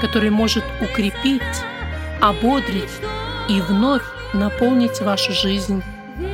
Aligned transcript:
который 0.00 0.30
может 0.30 0.64
укрепить, 0.80 1.42
ободрить 2.20 2.84
и 3.48 3.60
вновь 3.60 4.02
наполнить 4.34 5.00
вашу 5.00 5.32
жизнь 5.32 5.82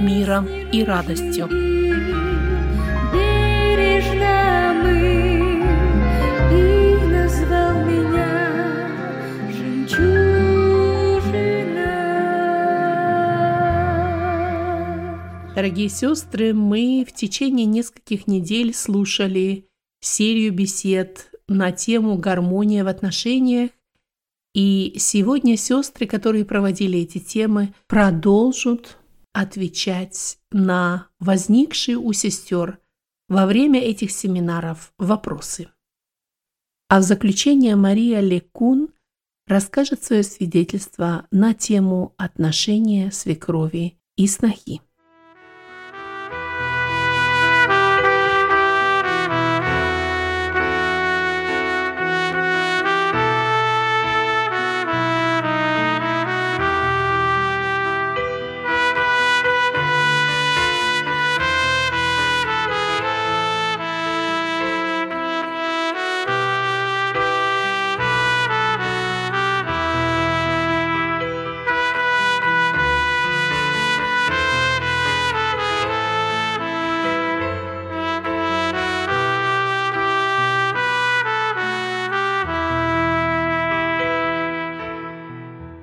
миром 0.00 0.46
и 0.46 0.82
радостью. 0.82 1.48
Дорогие 15.54 15.88
сестры, 15.88 16.52
мы 16.52 17.06
в 17.08 17.12
течение 17.14 17.64
нескольких 17.64 18.26
недель 18.26 18.74
слушали 18.74 19.66
серию 20.00 20.52
бесед 20.52 21.30
на 21.48 21.72
тему 21.72 22.16
гармония 22.16 22.84
в 22.84 22.88
отношениях. 22.88 23.70
И 24.54 24.94
сегодня 24.98 25.56
сестры, 25.56 26.06
которые 26.06 26.44
проводили 26.44 27.00
эти 27.00 27.18
темы, 27.18 27.74
продолжат 27.86 28.98
отвечать 29.32 30.38
на 30.52 31.08
возникшие 31.18 31.96
у 31.98 32.12
сестер 32.12 32.78
во 33.28 33.46
время 33.46 33.80
этих 33.80 34.12
семинаров 34.12 34.92
вопросы. 34.96 35.68
А 36.88 37.00
в 37.00 37.02
заключение 37.02 37.74
Мария 37.74 38.20
Лекун 38.20 38.90
расскажет 39.46 40.04
свое 40.04 40.22
свидетельство 40.22 41.26
на 41.30 41.52
тему 41.52 42.14
отношения 42.16 43.10
свекрови 43.10 43.98
и 44.16 44.28
снохи. 44.28 44.80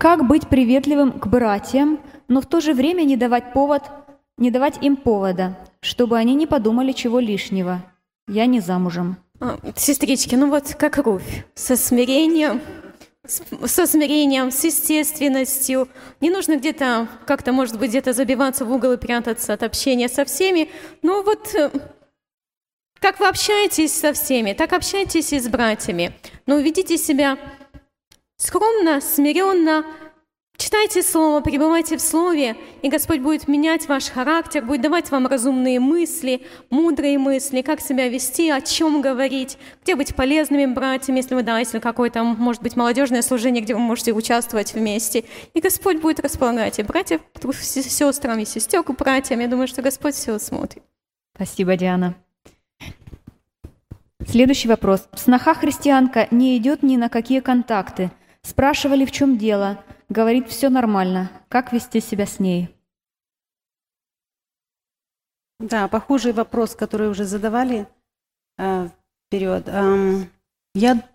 Как 0.02 0.26
быть 0.26 0.48
приветливым 0.48 1.12
к 1.12 1.28
братьям, 1.28 2.00
но 2.28 2.42
в 2.42 2.48
то 2.48 2.60
же 2.60 2.74
время 2.74 3.04
не 3.04 3.18
давать 3.18 3.54
повод, 3.54 3.84
не 4.36 4.50
давать 4.50 4.82
им 4.82 4.96
повода, 4.96 5.56
чтобы 5.80 6.18
они 6.18 6.34
не 6.34 6.48
подумали 6.48 6.92
чего 6.92 7.20
лишнего. 7.20 7.84
Я 8.28 8.48
не 8.48 8.62
замужем. 8.62 9.18
А, 9.40 9.60
Сестрички, 9.76 10.34
ну 10.34 10.50
вот 10.50 10.74
как 10.74 10.98
Руфь, 10.98 11.46
со 11.54 11.76
смирением, 11.76 12.62
со 13.28 13.86
смирением, 13.86 14.50
с 14.50 14.64
естественностью. 14.64 15.88
Не 16.20 16.32
нужно 16.32 16.58
где-то, 16.58 17.08
как-то, 17.28 17.52
может 17.52 17.78
быть, 17.78 17.92
где-то 17.92 18.14
забиваться 18.14 18.66
в 18.66 18.72
угол 18.72 18.94
и 18.94 18.98
прятаться 18.98 19.54
от 19.54 19.62
общения 19.62 20.10
со 20.10 20.26
всеми. 20.26 20.72
Но 21.04 21.22
вот 21.22 21.54
э, 21.54 21.70
как 23.00 23.20
вы 23.20 23.28
общаетесь 23.28 23.94
со 23.94 24.14
всеми, 24.14 24.54
так 24.54 24.74
общайтесь 24.74 25.32
и 25.32 25.40
с 25.40 25.48
братьями. 25.48 26.16
Но 26.48 26.58
ведите 26.58 26.98
себя 26.98 27.38
скромно, 28.42 29.02
смиренно, 29.02 29.86
читайте 30.58 31.04
Слово, 31.04 31.42
пребывайте 31.42 31.96
в 31.98 32.02
Слове, 32.02 32.58
и 32.82 32.90
Господь 32.90 33.20
будет 33.20 33.48
менять 33.48 33.88
ваш 33.88 34.10
характер, 34.10 34.66
будет 34.66 34.82
давать 34.82 35.12
вам 35.12 35.28
разумные 35.28 35.80
мысли, 35.80 36.42
мудрые 36.72 37.20
мысли, 37.20 37.62
как 37.62 37.82
себя 37.82 38.10
вести, 38.10 38.50
о 38.50 38.60
чем 38.62 39.02
говорить, 39.02 39.58
где 39.84 39.96
быть 39.96 40.16
полезными 40.16 40.66
братьями, 40.66 41.18
если 41.18 41.36
вы, 41.36 41.44
да, 41.44 41.60
если 41.60 41.78
какое-то, 41.78 42.24
может 42.24 42.64
быть, 42.64 42.76
молодежное 42.76 43.22
служение, 43.22 43.62
где 43.62 43.76
вы 43.76 43.80
можете 43.80 44.12
участвовать 44.12 44.74
вместе. 44.74 45.24
И 45.54 45.62
Господь 45.62 45.98
будет 45.98 46.20
располагать 46.20 46.80
и 46.80 46.84
братьев 46.84 47.22
с 47.44 47.82
сестрами, 47.84 48.42
и 48.42 48.46
сестер 48.46 48.82
к 48.82 48.92
братьям. 48.92 49.40
Я 49.40 49.48
думаю, 49.48 49.68
что 49.68 49.84
Господь 49.84 50.16
все 50.16 50.40
смотрит. 50.40 50.84
Спасибо, 51.36 51.78
Диана. 51.78 52.16
Следующий 54.28 54.68
вопрос. 54.68 55.08
Сноха-христианка 55.16 56.28
не 56.32 56.58
идет 56.58 56.84
ни 56.84 56.96
на 56.96 57.10
какие 57.10 57.40
контакты. 57.40 58.12
Спрашивали, 58.44 59.06
в 59.06 59.12
чем 59.12 59.38
дело. 59.38 59.84
Говорит, 60.10 60.50
все 60.50 60.70
нормально. 60.70 61.32
Как 61.48 61.72
вести 61.72 62.02
себя 62.02 62.26
с 62.26 62.40
ней? 62.40 62.76
Да, 65.60 65.88
похожий 65.88 66.34
вопрос, 66.34 66.76
который 66.76 67.10
уже 67.10 67.26
задавали 67.26 67.88
э, 68.58 68.90
вперед. 69.28 69.68
Эм, 69.68 70.30
я, 70.74 71.08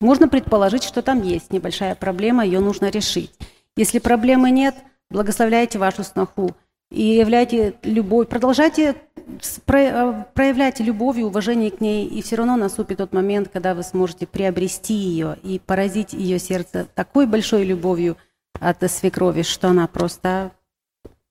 можно 0.00 0.28
предположить, 0.28 0.84
что 0.84 1.00
там 1.00 1.22
есть 1.22 1.50
небольшая 1.50 1.94
проблема, 1.94 2.44
ее 2.44 2.60
нужно 2.60 2.90
решить. 2.90 3.32
Если 3.74 3.98
проблемы 3.98 4.50
нет, 4.50 4.74
благословляйте 5.08 5.78
вашу 5.78 6.04
сноху 6.04 6.50
и 6.90 7.02
являйте 7.02 7.74
любовь, 7.82 8.28
продолжайте 8.28 8.96
э, 9.26 10.24
проявлять 10.34 10.80
любовь 10.80 11.18
и 11.18 11.24
уважение 11.24 11.70
к 11.70 11.80
ней, 11.80 12.06
и 12.06 12.22
все 12.22 12.36
равно 12.36 12.56
наступит 12.56 12.98
тот 12.98 13.12
момент, 13.12 13.48
когда 13.52 13.74
вы 13.74 13.82
сможете 13.82 14.26
приобрести 14.26 14.94
ее 14.94 15.36
и 15.42 15.58
поразить 15.58 16.12
ее 16.12 16.38
сердце 16.38 16.86
такой 16.94 17.26
большой 17.26 17.64
любовью 17.64 18.16
от 18.60 18.90
свекрови, 18.90 19.42
что 19.42 19.68
она 19.68 19.86
просто 19.86 20.52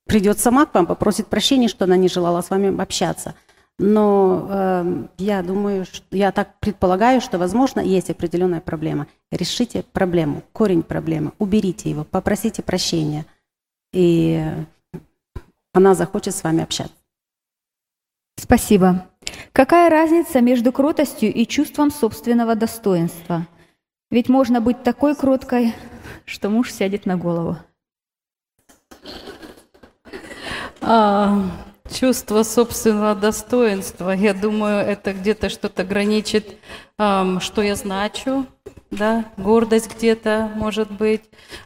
придет 0.06 0.40
сама 0.40 0.66
к 0.66 0.74
вам, 0.74 0.86
попросит 0.86 1.28
прощения, 1.28 1.68
что 1.68 1.86
она 1.86 1.98
не 1.98 2.08
желала 2.08 2.42
с 2.42 2.50
вами 2.50 2.80
общаться. 2.82 3.36
Но 3.78 4.48
э, 4.50 5.08
я 5.18 5.44
думаю, 5.44 5.86
что, 5.86 6.06
я 6.12 6.32
так 6.32 6.60
предполагаю, 6.60 7.20
что, 7.20 7.38
возможно, 7.38 7.82
есть 7.82 8.10
определенная 8.10 8.62
проблема. 8.62 9.08
Решите 9.32 9.84
проблему, 9.92 10.44
корень 10.54 10.84
проблемы, 10.84 11.34
уберите 11.40 11.90
его, 11.90 12.06
попросите 12.06 12.64
прощения, 12.64 13.26
и 13.92 14.42
она 15.74 15.94
захочет 15.94 16.34
с 16.34 16.44
вами 16.44 16.64
общаться. 16.64 16.96
Спасибо. 18.38 19.08
Какая 19.52 19.90
разница 19.90 20.42
между 20.42 20.72
кротостью 20.72 21.34
и 21.34 21.46
чувством 21.46 21.92
собственного 21.92 22.56
достоинства? 22.56 23.48
Ведь 24.12 24.30
можно 24.30 24.62
быть 24.62 24.84
такой 24.84 25.16
кроткой, 25.16 25.74
что 26.26 26.50
муж 26.50 26.72
сядет 26.72 27.06
на 27.06 27.18
голову. 27.18 27.58
А, 30.82 31.42
чувство 31.90 32.44
собственного 32.44 33.16
достоинства, 33.16 34.12
я 34.12 34.34
думаю, 34.34 34.86
это 34.86 35.14
где-то 35.14 35.50
что-то 35.50 35.84
граничит, 35.84 36.58
эм, 37.00 37.40
что 37.40 37.62
я 37.62 37.76
значу, 37.76 38.46
да, 38.92 39.26
гордость 39.38 39.96
где-то, 39.96 40.52
может 40.56 40.92
быть, 40.92 41.24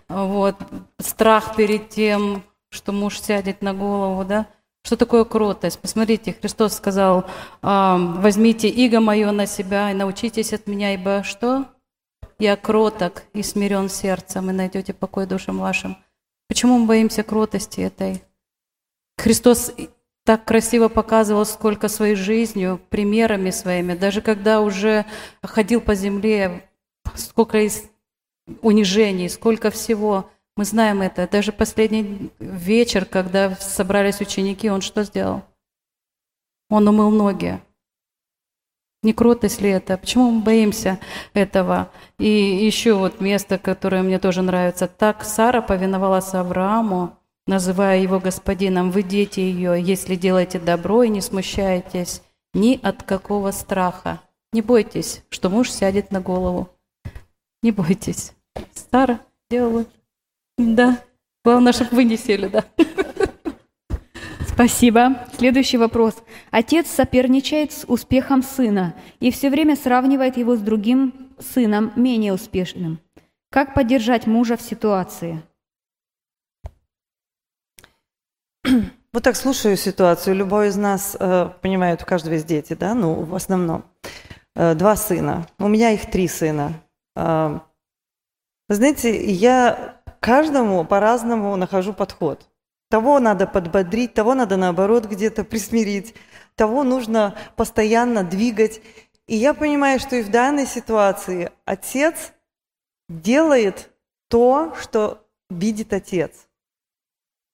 вот, 0.07 0.56
страх 1.00 1.56
перед 1.56 1.89
тем, 1.89 2.44
что 2.69 2.92
муж 2.92 3.19
сядет 3.19 3.62
на 3.62 3.74
голову, 3.74 4.24
да, 4.24 4.48
что 4.83 4.95
такое 4.95 5.23
кротость? 5.25 5.79
Посмотрите, 5.79 6.33
Христос 6.33 6.73
сказал, 6.73 7.25
возьмите 7.61 8.69
иго 8.69 8.99
мое 8.99 9.31
на 9.31 9.45
себя 9.45 9.91
и 9.91 9.93
научитесь 9.93 10.53
от 10.53 10.67
меня, 10.67 10.93
ибо 10.93 11.23
что? 11.23 11.65
Я 12.39 12.55
кроток 12.55 13.23
и 13.33 13.43
смирен 13.43 13.89
сердцем, 13.89 14.49
и 14.49 14.53
найдете 14.53 14.93
покой 14.93 15.25
душам 15.25 15.59
вашим. 15.59 15.97
Почему 16.47 16.79
мы 16.79 16.85
боимся 16.87 17.23
кротости 17.23 17.81
этой? 17.81 18.23
Христос 19.17 19.73
так 20.25 20.45
красиво 20.45 20.87
показывал, 20.87 21.45
сколько 21.45 21.89
своей 21.89 22.15
жизнью, 22.15 22.79
примерами 22.89 23.49
своими, 23.49 23.95
даже 23.95 24.21
когда 24.21 24.61
уже 24.61 25.05
ходил 25.43 25.81
по 25.81 25.95
земле, 25.95 26.69
сколько 27.15 27.59
унижений, 28.61 29.27
сколько 29.27 29.69
всего– 29.69 30.29
мы 30.59 30.65
знаем 30.65 31.01
это. 31.01 31.25
Даже 31.25 31.53
последний 31.53 32.31
вечер, 32.38 33.06
когда 33.06 33.56
собрались 33.56 34.19
ученики, 34.19 34.69
он 34.69 34.81
что 34.81 35.06
сделал? 35.06 35.44
Он 36.69 36.85
умыл 36.85 37.11
ноги. 37.11 37.61
Не 39.01 39.13
кротость 39.13 39.61
ли 39.61 39.69
это? 39.69 39.97
Почему 39.97 40.31
мы 40.31 40.41
боимся 40.41 41.00
этого? 41.33 41.89
И 42.17 42.27
еще 42.27 42.95
вот 42.95 43.21
место, 43.21 43.57
которое 43.57 44.03
мне 44.03 44.19
тоже 44.19 44.41
нравится. 44.41 44.89
Так 44.89 45.23
Сара 45.23 45.61
повиновалась 45.61 46.33
Аврааму, 46.33 47.17
называя 47.47 48.00
его 48.00 48.19
господином. 48.19 48.91
Вы 48.91 49.03
дети 49.03 49.39
ее, 49.39 49.81
если 49.81 50.15
делаете 50.15 50.59
добро 50.59 51.03
и 51.03 51.07
не 51.07 51.21
смущаетесь 51.21 52.21
ни 52.53 52.77
от 52.83 53.03
какого 53.03 53.51
страха. 53.51 54.19
Не 54.51 54.62
бойтесь, 54.62 55.23
что 55.29 55.50
муж 55.50 55.71
сядет 55.71 56.12
на 56.12 56.19
голову. 56.19 56.67
Не 57.63 57.71
бойтесь. 57.71 58.33
Сара 58.91 59.21
делала 59.50 59.85
да. 60.59 61.00
Главное, 61.45 61.71
чтобы 61.71 61.95
вы 61.95 62.03
не 62.03 62.17
сели, 62.17 62.47
да. 62.47 62.65
Спасибо. 64.45 65.25
Следующий 65.38 65.77
вопрос. 65.77 66.15
Отец 66.51 66.88
соперничает 66.88 67.71
с 67.71 67.85
успехом 67.88 68.44
сына 68.44 68.94
и 69.21 69.31
все 69.31 69.50
время 69.50 69.77
сравнивает 69.77 70.35
его 70.35 70.57
с 70.57 70.59
другим 70.59 71.29
сыном, 71.39 71.94
менее 71.95 72.33
успешным. 72.33 73.00
Как 73.51 73.73
поддержать 73.73 74.27
мужа 74.27 74.57
в 74.57 74.61
ситуации? 74.61 75.41
Вот 79.13 79.23
так 79.23 79.38
слушаю 79.38 79.77
ситуацию. 79.77 80.35
Любой 80.35 80.67
из 80.67 80.75
нас 80.75 81.15
э, 81.19 81.50
понимает, 81.62 82.03
у 82.03 82.05
каждого 82.05 82.33
есть 82.33 82.45
дети, 82.45 82.73
да, 82.73 82.94
ну, 82.94 83.13
в 83.23 83.33
основном. 83.33 83.85
Э, 84.55 84.75
два 84.75 84.95
сына. 84.97 85.47
У 85.57 85.67
меня 85.69 85.91
их 85.91 86.12
три 86.12 86.27
сына. 86.27 86.73
Э, 87.15 87.59
знаете, 88.67 89.31
я 89.31 89.99
каждому 90.19 90.86
по-разному 90.86 91.56
нахожу 91.56 91.94
подход. 91.94 92.48
Того 92.89 93.19
надо 93.19 93.45
подбодрить, 93.45 94.13
того 94.13 94.33
надо 94.33 94.57
наоборот 94.57 95.06
где-то 95.06 95.44
присмирить, 95.44 96.16
того 96.56 96.83
нужно 96.83 97.36
постоянно 97.56 98.24
двигать. 98.24 98.81
И 99.27 99.36
я 99.36 99.54
понимаю, 99.54 100.00
что 100.00 100.16
и 100.16 100.24
в 100.24 100.31
данной 100.31 100.66
ситуации 100.66 101.51
отец 101.66 102.33
делает 103.07 103.92
то, 104.27 104.74
что 104.80 105.25
видит 105.50 105.94
отец. 105.94 106.48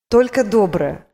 Только 0.09 0.43
доброе. 0.43 1.05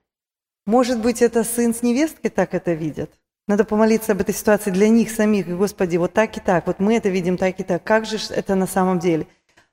Может 0.65 1.01
быть, 1.01 1.21
это 1.21 1.43
сын 1.43 1.73
с 1.73 1.81
невесткой 1.81 2.29
так 2.29 2.53
это 2.53 2.73
видят? 2.73 3.11
Надо 3.47 3.65
помолиться 3.65 4.11
об 4.11 4.21
этой 4.21 4.35
ситуации 4.35 4.69
для 4.69 4.89
них 4.89 5.09
самих. 5.09 5.47
И, 5.47 5.53
Господи, 5.53 5.97
вот 5.97 6.13
так 6.13 6.37
и 6.37 6.39
так, 6.39 6.67
вот 6.67 6.79
мы 6.79 6.95
это 6.95 7.09
видим 7.09 7.37
так 7.37 7.59
и 7.59 7.63
так. 7.63 7.83
Как 7.83 8.05
же 8.05 8.17
это 8.29 8.55
на 8.55 8.67
самом 8.67 8.99
деле? 8.99 9.27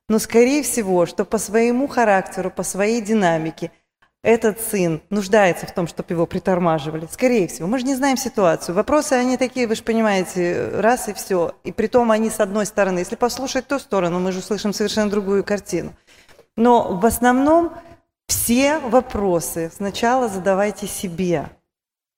Но, 0.09 0.19
скорее 0.19 0.63
всего, 0.63 1.05
что 1.05 1.25
по 1.25 1.37
своему 1.37 1.87
характеру, 1.87 2.51
по 2.51 2.63
своей 2.63 3.03
динамике 3.03 3.71
этот 4.23 4.59
сын 4.61 5.03
нуждается 5.11 5.67
в 5.67 5.73
том, 5.73 5.87
чтобы 5.87 6.15
его 6.15 6.27
притормаживали. 6.27 7.07
Скорее 7.11 7.47
всего. 7.47 7.69
Мы 7.69 7.79
же 7.79 7.85
не 7.85 7.95
знаем 7.95 8.17
ситуацию. 8.17 8.75
Вопросы, 8.75 9.13
они 9.13 9.37
такие, 9.37 9.67
вы 9.67 9.75
же 9.75 9.83
понимаете, 9.83 10.71
раз 10.75 11.09
и 11.09 11.15
все. 11.15 11.55
И 11.63 11.73
при 11.73 11.87
том 11.89 12.11
они 12.11 12.31
с 12.31 12.41
одной 12.41 12.67
стороны. 12.67 13.01
Если 13.01 13.17
послушать 13.17 13.69
ту 13.69 13.79
сторону, 13.79 14.19
мы 14.19 14.33
же 14.33 14.39
услышим 14.39 14.73
совершенно 14.73 15.11
другую 15.11 15.45
картину. 15.45 15.95
Но 16.57 16.95
в 16.95 17.05
основном 17.07 17.73
все 18.27 18.79
вопросы 18.79 19.71
сначала 19.75 20.29
задавайте 20.29 20.87
себе, 20.87 21.51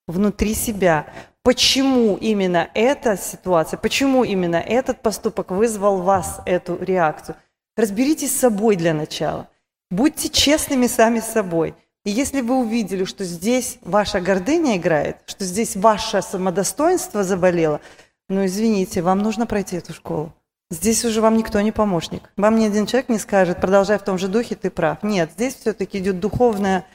внутри 0.06 0.54
себя. 0.54 1.06
Почему 1.42 2.16
именно 2.16 2.70
эта 2.74 3.16
ситуация, 3.16 3.78
почему 3.78 4.24
именно 4.24 4.56
этот 4.56 5.02
поступок 5.02 5.50
вызвал 5.50 6.02
вас 6.02 6.40
эту 6.46 6.76
реакцию– 6.82 7.36
Разберитесь 7.76 8.34
с 8.34 8.40
собой 8.40 8.76
для 8.76 8.94
начала. 8.94 9.48
Будьте 9.90 10.28
честными 10.28 10.86
сами 10.86 11.20
с 11.20 11.26
собой. 11.26 11.74
И 12.04 12.10
если 12.10 12.40
вы 12.40 12.56
увидели, 12.56 13.04
что 13.04 13.24
здесь 13.24 13.78
ваша 13.82 14.20
гордыня 14.20 14.76
играет, 14.76 15.18
что 15.26 15.44
здесь 15.44 15.76
ваше 15.76 16.22
самодостоинство 16.22 17.24
заболело, 17.24 17.80
ну 18.28 18.46
извините, 18.46 19.02
вам 19.02 19.18
нужно 19.18 19.46
пройти 19.46 19.76
эту 19.76 19.92
школу. 19.92 20.32
Здесь 20.72 21.04
уже 21.04 21.20
вам 21.20 21.36
никто 21.36 21.60
не 21.60 21.72
помощник. 21.72 22.30
Вам 22.36 22.56
ни 22.56 22.64
один 22.64 22.86
человек 22.86 23.08
не 23.08 23.18
скажет, 23.18 23.60
продолжай 23.60 23.98
в 23.98 24.02
том 24.02 24.18
же 24.18 24.28
духе, 24.28 24.54
ты 24.54 24.70
прав. 24.70 25.02
Нет, 25.02 25.32
здесь 25.32 25.56
все-таки 25.56 25.98
идет 25.98 26.20
духовная 26.20 26.86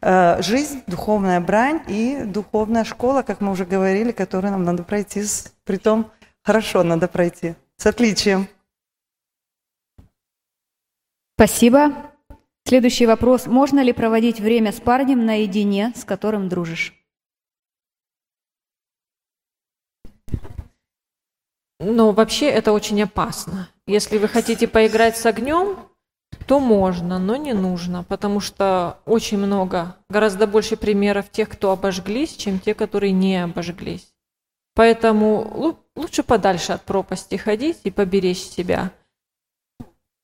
э, 0.00 0.40
жизнь, 0.42 0.82
духовная 0.86 1.40
брань 1.40 1.82
и 1.88 2.22
духовная 2.24 2.84
школа, 2.84 3.22
как 3.22 3.40
мы 3.40 3.50
уже 3.50 3.64
говорили, 3.64 4.12
которую 4.12 4.52
нам 4.52 4.62
надо 4.62 4.84
пройти. 4.84 5.24
С, 5.24 5.52
притом 5.64 6.12
хорошо 6.44 6.84
надо 6.84 7.08
пройти, 7.08 7.56
с 7.76 7.86
отличием. 7.86 8.46
Спасибо. 11.36 11.92
Следующий 12.64 13.04
вопрос. 13.04 13.46
Можно 13.46 13.80
ли 13.80 13.92
проводить 13.92 14.40
время 14.40 14.72
с 14.72 14.80
парнем 14.80 15.26
наедине, 15.26 15.92
с 15.94 16.02
которым 16.02 16.48
дружишь? 16.48 16.94
Ну, 21.78 22.12
вообще 22.12 22.46
это 22.46 22.72
очень 22.72 23.02
опасно. 23.02 23.68
Если 23.86 24.16
вы 24.16 24.28
хотите 24.28 24.66
поиграть 24.66 25.18
с 25.18 25.26
огнем, 25.26 25.76
то 26.46 26.58
можно, 26.58 27.18
но 27.18 27.36
не 27.36 27.52
нужно, 27.52 28.02
потому 28.02 28.40
что 28.40 28.98
очень 29.04 29.36
много, 29.36 29.94
гораздо 30.08 30.46
больше 30.46 30.78
примеров 30.78 31.30
тех, 31.30 31.50
кто 31.50 31.70
обожглись, 31.70 32.34
чем 32.34 32.60
те, 32.60 32.72
которые 32.72 33.12
не 33.12 33.44
обожглись. 33.44 34.10
Поэтому 34.74 35.76
лучше 35.94 36.22
подальше 36.22 36.72
от 36.72 36.82
пропасти 36.82 37.34
ходить 37.36 37.80
и 37.84 37.90
поберечь 37.90 38.40
себя. 38.40 38.90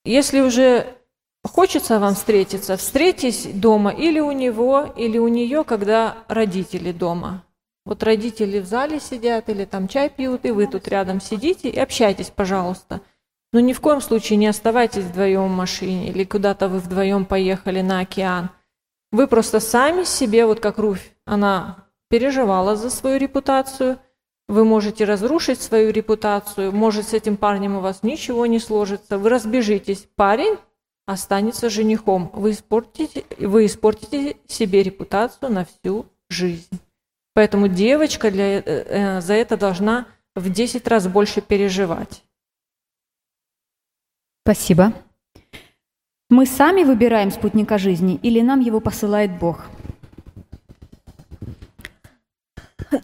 Если 0.05 0.41
уже 0.41 0.97
Хочется 1.45 1.99
вам 1.99 2.15
встретиться, 2.15 2.77
встретись 2.77 3.47
дома 3.47 3.91
или 3.91 4.21
у 4.21 4.31
него, 4.31 4.93
или 4.97 5.19
у 5.19 5.29
нее, 5.29 5.65
когда 5.65 6.19
родители 6.29 6.93
дома. 6.93 7.45
Вот 7.85 8.03
родители 8.05 8.61
в 8.61 8.67
зале 8.67 9.01
сидят 9.01 9.49
или 9.49 9.65
там 9.65 9.89
чай 9.89 10.09
пьют, 10.09 10.45
и 10.45 10.53
вы 10.53 10.69
тут 10.69 10.87
рядом 10.87 11.21
сидите 11.21 11.69
и 11.69 11.81
общайтесь, 11.81 12.31
пожалуйста. 12.31 13.01
Но 13.53 13.59
ни 13.59 13.73
в 13.73 13.81
коем 13.81 14.01
случае 14.01 14.37
не 14.39 14.47
оставайтесь 14.47 15.03
вдвоем 15.03 15.49
в 15.49 15.57
машине 15.57 16.09
или 16.09 16.25
куда-то 16.25 16.69
вы 16.69 16.79
вдвоем 16.79 17.25
поехали 17.25 17.81
на 17.81 18.01
океан. 18.01 18.51
Вы 19.11 19.27
просто 19.27 19.59
сами 19.59 20.05
себе, 20.05 20.47
вот 20.47 20.61
как 20.61 20.79
Руфь, 20.79 21.13
она 21.27 21.89
переживала 22.09 22.77
за 22.77 22.89
свою 22.89 23.19
репутацию, 23.19 23.99
вы 24.49 24.65
можете 24.65 25.05
разрушить 25.05 25.61
свою 25.61 25.91
репутацию, 25.91 26.73
может 26.73 27.09
с 27.09 27.15
этим 27.15 27.37
парнем 27.37 27.77
у 27.77 27.81
вас 27.81 28.03
ничего 28.03 28.47
не 28.47 28.59
сложится, 28.59 29.19
вы 29.19 29.29
разбежитесь. 29.29 30.07
Парень 30.15 30.57
останется 31.07 31.71
женихом. 31.71 32.31
Вы 32.33 32.53
испортите, 32.53 33.25
вы 33.39 33.67
испортите 33.67 34.37
себе 34.47 34.83
репутацию 34.83 35.51
на 35.51 35.65
всю 35.65 36.07
жизнь. 36.29 36.79
Поэтому 37.35 37.69
девочка 37.69 38.31
для, 38.31 38.59
э, 38.59 38.63
э 38.67 39.21
за 39.21 39.35
это 39.35 39.57
должна 39.57 40.07
в 40.35 40.51
10 40.51 40.87
раз 40.89 41.07
больше 41.09 41.41
переживать. 41.41 42.23
Спасибо. 44.45 44.93
Мы 46.31 46.47
сами 46.47 46.83
выбираем 46.83 47.31
спутника 47.31 47.79
жизни 47.79 48.19
или 48.23 48.41
нам 48.41 48.61
его 48.61 48.81
посылает 48.81 49.39
Бог? 49.39 49.67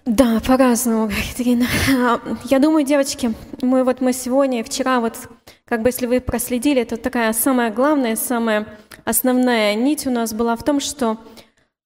Да, 0.04 0.40
по-разному, 0.40 1.06
говорит 1.06 1.34
Ирина. 1.38 1.66
А, 1.96 2.20
Я 2.44 2.58
думаю, 2.58 2.84
девочки, 2.84 3.34
мы 3.62 3.84
вот 3.84 4.00
мы 4.00 4.12
сегодня 4.12 4.62
вчера 4.64 5.00
вот, 5.00 5.28
как 5.68 5.82
бы 5.82 5.90
если 5.90 6.06
вы 6.06 6.20
проследили, 6.20 6.80
это 6.80 6.96
такая 6.96 7.32
самая 7.34 7.70
главная, 7.70 8.16
самая 8.16 8.66
основная 9.04 9.74
нить 9.74 10.06
у 10.06 10.10
нас 10.10 10.32
была 10.32 10.56
в 10.56 10.64
том, 10.64 10.80
что 10.80 11.18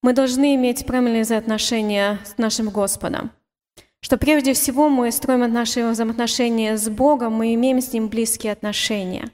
мы 0.03 0.13
должны 0.13 0.55
иметь 0.55 0.87
правильные 0.87 1.23
взаимоотношения 1.23 2.21
с 2.25 2.39
нашим 2.39 2.71
Господом. 2.71 3.33
Что 4.01 4.19
прежде 4.19 4.53
всего 4.53 4.89
мы 4.89 5.11
строим 5.11 5.53
наши 5.53 5.85
взаимоотношения 5.85 6.77
с 6.77 6.89
Богом, 6.89 7.35
мы 7.35 7.55
имеем 7.55 7.81
с 7.81 7.93
Ним 7.93 8.09
близкие 8.09 8.53
отношения. 8.53 9.31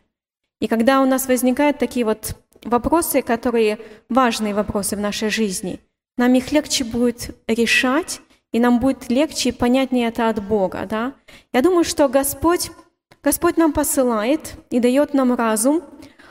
И 0.60 0.66
когда 0.66 1.02
у 1.02 1.06
нас 1.06 1.28
возникают 1.28 1.78
такие 1.78 2.06
вот 2.06 2.36
вопросы, 2.64 3.20
которые 3.20 3.78
важные 4.08 4.54
вопросы 4.54 4.96
в 4.96 5.00
нашей 5.00 5.28
жизни, 5.28 5.78
нам 6.16 6.34
их 6.34 6.52
легче 6.52 6.84
будет 6.84 7.36
решать, 7.46 8.20
и 8.52 8.60
нам 8.60 8.80
будет 8.80 9.10
легче 9.10 9.50
и 9.50 9.52
понятнее 9.52 10.08
это 10.08 10.30
от 10.30 10.42
Бога. 10.42 10.86
Да? 10.88 11.12
Я 11.52 11.60
думаю, 11.60 11.84
что 11.84 12.08
Господь, 12.08 12.70
Господь 13.22 13.56
нам 13.56 13.72
посылает 13.72 14.54
и 14.70 14.80
дает 14.80 15.14
нам 15.14 15.34
разум, 15.34 15.82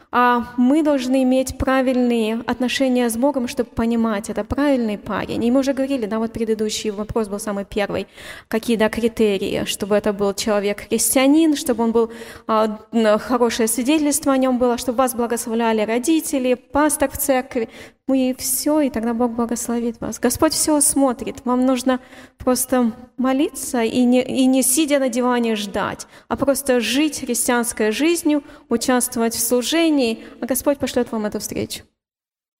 а 0.10 0.53
мы 0.56 0.84
должны 0.84 1.24
иметь 1.24 1.58
правильные 1.58 2.41
отношения 2.48 3.10
с 3.10 3.17
Богом, 3.17 3.48
чтобы 3.50 3.70
понимать, 3.72 4.29
это 4.29 4.46
правильный 4.46 4.98
парень. 4.98 5.44
И 5.44 5.51
мы 5.51 5.60
уже 5.60 5.74
говорили, 5.74 6.06
да, 6.06 6.20
вот 6.20 6.32
предыдущий 6.32 6.91
вопрос 6.91 7.27
был 7.27 7.39
самый 7.39 7.65
первый, 7.65 8.08
какие, 8.48 8.77
да, 8.77 8.88
критерии, 8.88 9.65
чтобы 9.65 9.96
это 9.96 10.13
был 10.13 10.34
человек-христианин, 10.34 11.58
чтобы 11.58 11.84
он 11.84 11.91
был, 11.91 12.12
а, 12.48 12.79
хорошее 13.20 13.67
свидетельство 13.67 14.32
о 14.32 14.38
нем 14.38 14.58
было, 14.58 14.77
чтобы 14.77 15.00
вас 15.00 15.13
благословляли 15.13 15.82
родители, 15.82 16.53
пастор 16.53 17.10
в 17.12 17.17
церкви, 17.17 17.67
ну 18.08 18.14
и 18.14 18.34
все, 18.34 18.80
и 18.80 18.90
тогда 18.90 19.14
Бог 19.14 19.34
благословит 19.34 20.00
вас. 20.00 20.18
Господь 20.20 20.54
все 20.54 20.80
смотрит. 20.80 21.46
Вам 21.46 21.66
нужно 21.66 22.00
просто 22.38 22.94
молиться 23.18 23.84
и 23.84 24.04
не, 24.06 24.24
и 24.24 24.46
не 24.46 24.64
сидя 24.64 25.00
на 25.00 25.10
диване 25.10 25.58
ждать, 25.58 26.08
а 26.30 26.38
просто 26.38 26.80
жить 26.80 27.20
христианской 27.20 27.92
жизнью, 27.92 28.44
участвовать 28.70 29.34
в 29.36 29.40
служении, 29.40 30.24
а 30.40 30.46
Господь 30.46 30.78
пошлет 30.80 31.12
вам 31.12 31.26
эту 31.26 31.40
встречу. 31.40 31.84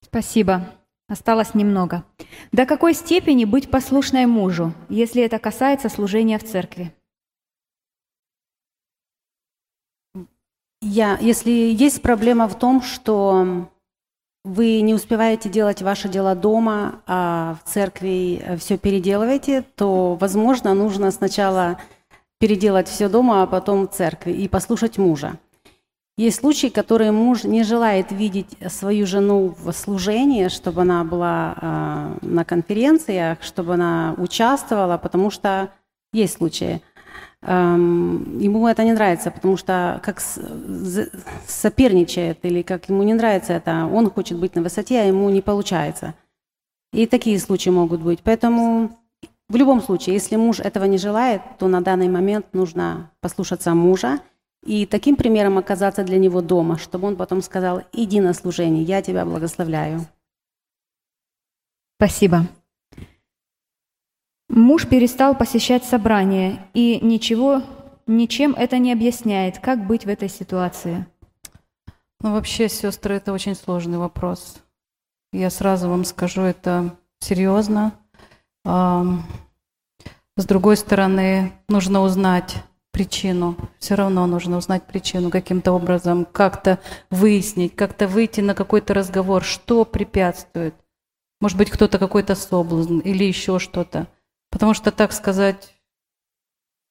Спасибо. 0.04 0.74
Осталось 1.08 1.54
немного. 1.54 2.04
До 2.51 2.66
какой 2.66 2.94
степени 2.94 3.46
быть 3.46 3.72
послушной 3.72 4.25
мужу, 4.25 4.74
если 4.89 5.24
это 5.24 5.39
касается 5.39 5.88
служения 5.88 6.38
в 6.38 6.44
церкви? 6.44 6.94
Я, 10.82 11.18
если 11.22 11.51
есть 11.51 12.01
проблема 12.01 12.50
в 12.50 12.60
том, 12.60 12.82
что 12.82 13.70
вы 14.48 14.82
не 14.82 14.94
успеваете 14.94 15.50
делать 15.50 15.82
ваши 15.82 16.08
дела 16.08 16.34
дома, 16.34 17.01
а 17.06 17.58
в 17.63 17.70
церкви 17.70 18.56
все 18.58 18.77
переделываете, 18.77 19.63
то, 19.75 20.16
возможно, 20.16 20.74
нужно 20.74 21.12
сначала 21.12 21.77
переделать 22.39 22.88
все 22.88 23.10
дома, 23.10 23.44
а 23.44 23.48
потом 23.48 23.88
в 23.88 23.92
церкви 23.92 24.32
и 24.32 24.48
послушать 24.48 24.98
мужа. 24.98 25.38
Есть 26.18 26.39
случаи, 26.39 26.68
которые 26.68 27.12
муж 27.12 27.44
не 27.44 27.63
желает 27.63 28.12
видеть 28.12 28.58
свою 28.70 29.06
жену 29.06 29.54
в 29.60 29.72
служении, 29.74 30.48
чтобы 30.48 30.82
она 30.82 31.04
была 31.04 31.56
э, 31.56 32.25
на 32.25 32.44
конференциях, 32.44 33.44
чтобы 33.44 33.75
она 33.75 34.16
участвовала, 34.18 34.98
потому 34.98 35.30
что 35.30 35.70
есть 36.13 36.38
случаи. 36.38 36.82
Эм, 37.44 38.39
ему 38.39 38.67
это 38.67 38.84
не 38.84 38.94
нравится, 38.94 39.29
потому 39.29 39.58
что 39.58 40.01
как 40.03 40.22
соперничает 41.48 42.39
или 42.44 42.62
как 42.62 42.89
ему 42.89 43.03
не 43.03 43.13
нравится 43.13 43.53
это, 43.53 43.86
он 43.86 44.10
хочет 44.10 44.39
быть 44.39 44.56
на 44.56 44.63
высоте, 44.63 45.00
а 45.00 45.06
ему 45.06 45.29
не 45.29 45.41
получается. 45.41 46.15
И 46.94 47.06
такие 47.06 47.39
случаи 47.39 47.70
могут 47.70 48.01
быть. 48.01 48.20
Поэтому 48.24 48.98
в 49.50 49.56
любом 49.56 49.82
случае, 49.82 50.15
если 50.15 50.36
муж 50.36 50.60
этого 50.60 50.86
не 50.86 50.98
желает, 50.98 51.41
то 51.60 51.67
на 51.67 51.82
данный 51.82 52.10
момент 52.10 52.48
нужно 52.53 53.12
послушаться 53.22 53.74
мужа 53.74 54.20
и 54.65 54.86
таким 54.86 55.15
примером 55.15 55.58
оказаться 55.58 56.03
для 56.03 56.17
него 56.17 56.41
дома, 56.41 56.77
чтобы 56.77 57.08
он 57.08 57.15
потом 57.15 57.41
сказал, 57.41 57.84
иди 57.94 58.20
на 58.20 58.34
служение, 58.34 58.84
я 58.84 59.01
тебя 59.01 59.25
благословляю. 59.25 60.06
Спасибо. 61.98 62.48
Муж 64.50 64.88
перестал 64.88 65.36
посещать 65.36 65.84
собрания, 65.84 66.68
и 66.74 67.00
ничего, 67.01 67.62
ничем 68.08 68.54
это 68.54 68.77
не 68.77 68.94
объясняет. 68.94 69.60
Как 69.60 69.86
быть 69.86 70.06
в 70.06 70.10
этой 70.10 70.30
ситуации? 70.30 71.06
Ну, 72.22 72.34
вообще, 72.34 72.70
сестры, 72.70 73.16
это 73.16 73.34
очень 73.34 73.56
сложный 73.56 73.98
вопрос. 73.98 74.58
Я 75.34 75.50
сразу 75.50 75.89
вам 75.89 76.06
скажу, 76.06 76.42
это 76.42 76.96
серьезно. 77.20 77.94
С 78.66 80.46
другой 80.46 80.77
стороны, 80.77 81.51
нужно 81.68 82.01
узнать 82.01 82.56
причину. 82.92 83.56
Все 83.77 83.96
равно 83.96 84.25
нужно 84.25 84.58
узнать 84.58 84.88
причину 84.88 85.30
каким-то 85.30 85.74
образом, 85.74 86.25
как-то 86.25 86.80
выяснить, 87.12 87.75
как-то 87.75 88.08
выйти 88.08 88.42
на 88.42 88.56
какой-то 88.56 88.94
разговор, 88.94 89.44
что 89.44 89.86
препятствует. 89.86 90.74
Может 91.42 91.58
быть, 91.58 91.70
кто-то 91.70 92.00
какой-то 92.00 92.34
соблазн 92.34 93.00
или 93.00 93.25
еще 93.25 93.60
что-то. 93.60 94.08
Потому 94.50 94.74
что, 94.74 94.92
так 94.92 95.12
сказать, 95.12 95.74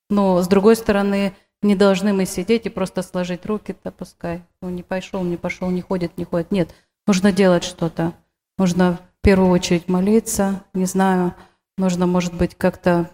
но 0.08 0.40
с 0.42 0.48
другой 0.48 0.76
стороны, 0.76 1.34
не 1.62 1.74
должны 1.74 2.12
мы 2.12 2.26
сидеть 2.26 2.66
и 2.66 2.70
просто 2.70 3.02
сложить 3.02 3.46
руки-то 3.46 3.90
пускай. 3.90 4.42
Ну, 4.60 4.70
не 4.70 4.82
пошел, 4.82 5.22
не 5.22 5.36
пошел, 5.36 5.70
не 5.70 5.80
ходит, 5.80 6.16
не 6.16 6.24
ходит. 6.24 6.50
Нет, 6.50 6.74
нужно 7.06 7.32
делать 7.32 7.64
что-то. 7.64 8.12
Нужно 8.58 8.98
в 9.18 9.22
первую 9.22 9.50
очередь 9.50 9.88
молиться, 9.88 10.64
не 10.72 10.86
знаю, 10.86 11.34
нужно, 11.76 12.06
может 12.06 12.34
быть, 12.34 12.54
как-то 12.54 13.10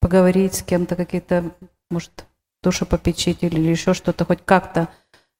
поговорить 0.00 0.54
с 0.54 0.62
кем-то, 0.62 0.96
какие-то, 0.96 1.50
может, 1.90 2.26
душепопечитель 2.62 3.54
или 3.58 3.70
еще 3.70 3.94
что-то, 3.94 4.24
хоть 4.24 4.44
как-то. 4.44 4.88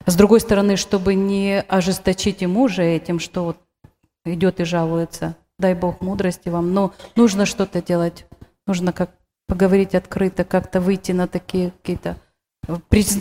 С 0.07 0.17
другой 0.17 0.41
стороны, 0.41 0.77
чтобы 0.77 1.15
не 1.15 1.61
ожесточить 1.61 2.43
и 2.43 2.47
мужа 2.47 2.83
этим, 2.83 3.19
что 3.19 3.45
вот 3.45 3.59
идет 4.25 4.61
и 4.61 4.65
жалуется. 4.65 5.37
Дай 5.61 5.75
Бог 5.75 6.01
мудрости 6.01 6.49
вам. 6.49 6.73
Но 6.73 6.95
нужно 7.17 7.45
что-то 7.45 7.83
делать. 7.83 8.25
Нужно 8.67 8.95
как 8.95 9.11
поговорить 9.47 9.95
открыто, 9.95 10.43
как-то 10.43 10.81
выйти 10.81 11.13
на 11.13 11.29
такие 11.29 11.71
какие-то 11.71 12.17
э, 12.67 12.73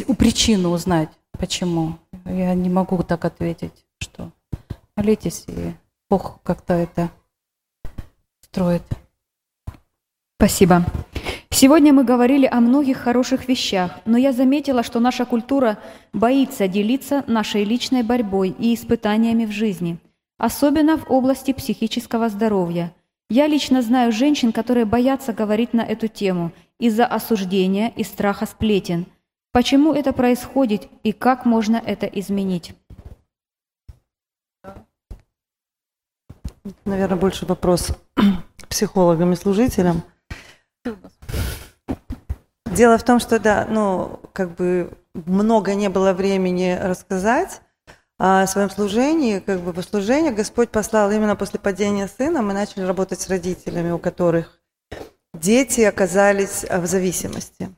у 0.08 0.13
причину 0.15 0.69
узнать, 0.69 1.10
почему. 1.38 1.98
Я 2.25 2.53
не 2.53 2.69
могу 2.69 3.03
так 3.03 3.25
ответить, 3.25 3.86
что 4.00 4.31
молитесь, 4.96 5.43
и 5.48 5.74
Бог 6.10 6.39
как-то 6.43 6.75
это 6.75 7.10
строит. 8.41 8.84
Спасибо. 10.38 10.86
Сегодня 11.50 11.91
мы 11.91 12.05
говорили 12.05 12.46
о 12.46 12.62
многих 12.62 13.00
хороших 13.00 13.50
вещах, 13.50 14.00
но 14.05 14.17
я 14.17 14.31
заметила, 14.31 14.84
что 14.84 15.01
наша 15.01 15.25
культура 15.25 15.79
боится 16.13 16.69
делиться 16.69 17.25
нашей 17.27 17.65
личной 17.65 18.03
борьбой 18.03 18.55
и 18.58 18.74
испытаниями 18.74 19.46
в 19.46 19.51
жизни, 19.51 19.98
особенно 20.39 20.98
в 20.98 21.12
области 21.12 21.53
психического 21.53 22.29
здоровья. 22.29 22.91
Я 23.29 23.46
лично 23.46 23.84
знаю 23.84 24.12
женщин, 24.12 24.51
которые 24.51 24.86
боятся 24.86 25.34
говорить 25.34 25.74
на 25.74 25.81
эту 25.81 26.08
тему 26.08 26.51
из-за 26.79 27.05
осуждения 27.05 27.93
и 27.96 28.03
страха 28.03 28.48
сплетен. 28.48 29.05
Почему 29.51 29.93
это 29.93 30.13
происходит 30.13 30.88
и 31.03 31.12
как 31.12 31.46
можно 31.46 31.75
это 31.75 32.08
изменить? 32.08 32.74
Наверное, 36.86 37.17
больше 37.17 37.46
вопрос 37.46 37.89
психологам 38.69 39.34
и 39.34 39.36
служителям. 39.36 40.03
Дело 42.65 42.98
в 42.98 43.03
том, 43.03 43.19
что 43.19 43.39
да, 43.39 43.67
ну, 43.69 44.19
как 44.34 44.55
бы 44.55 44.91
много 45.13 45.75
не 45.75 45.89
было 45.89 46.13
времени 46.13 46.77
рассказать 46.81 47.62
о 48.20 48.46
своем 48.48 48.70
служении, 48.70 49.40
как 49.40 49.62
бы 49.62 49.74
по 49.74 49.82
служению 49.82 50.36
Господь 50.36 50.70
послал 50.70 51.10
именно 51.10 51.38
после 51.38 51.60
падения 51.60 52.08
сына, 52.08 52.42
мы 52.42 52.54
начали 52.54 52.84
работать 52.84 53.22
с 53.22 53.30
родителями, 53.30 53.92
у 53.92 53.98
которых 53.98 54.60
дети 55.34 55.82
оказались 55.82 56.66
а, 56.70 56.82
в 56.82 56.86
зависимости. 56.86 57.70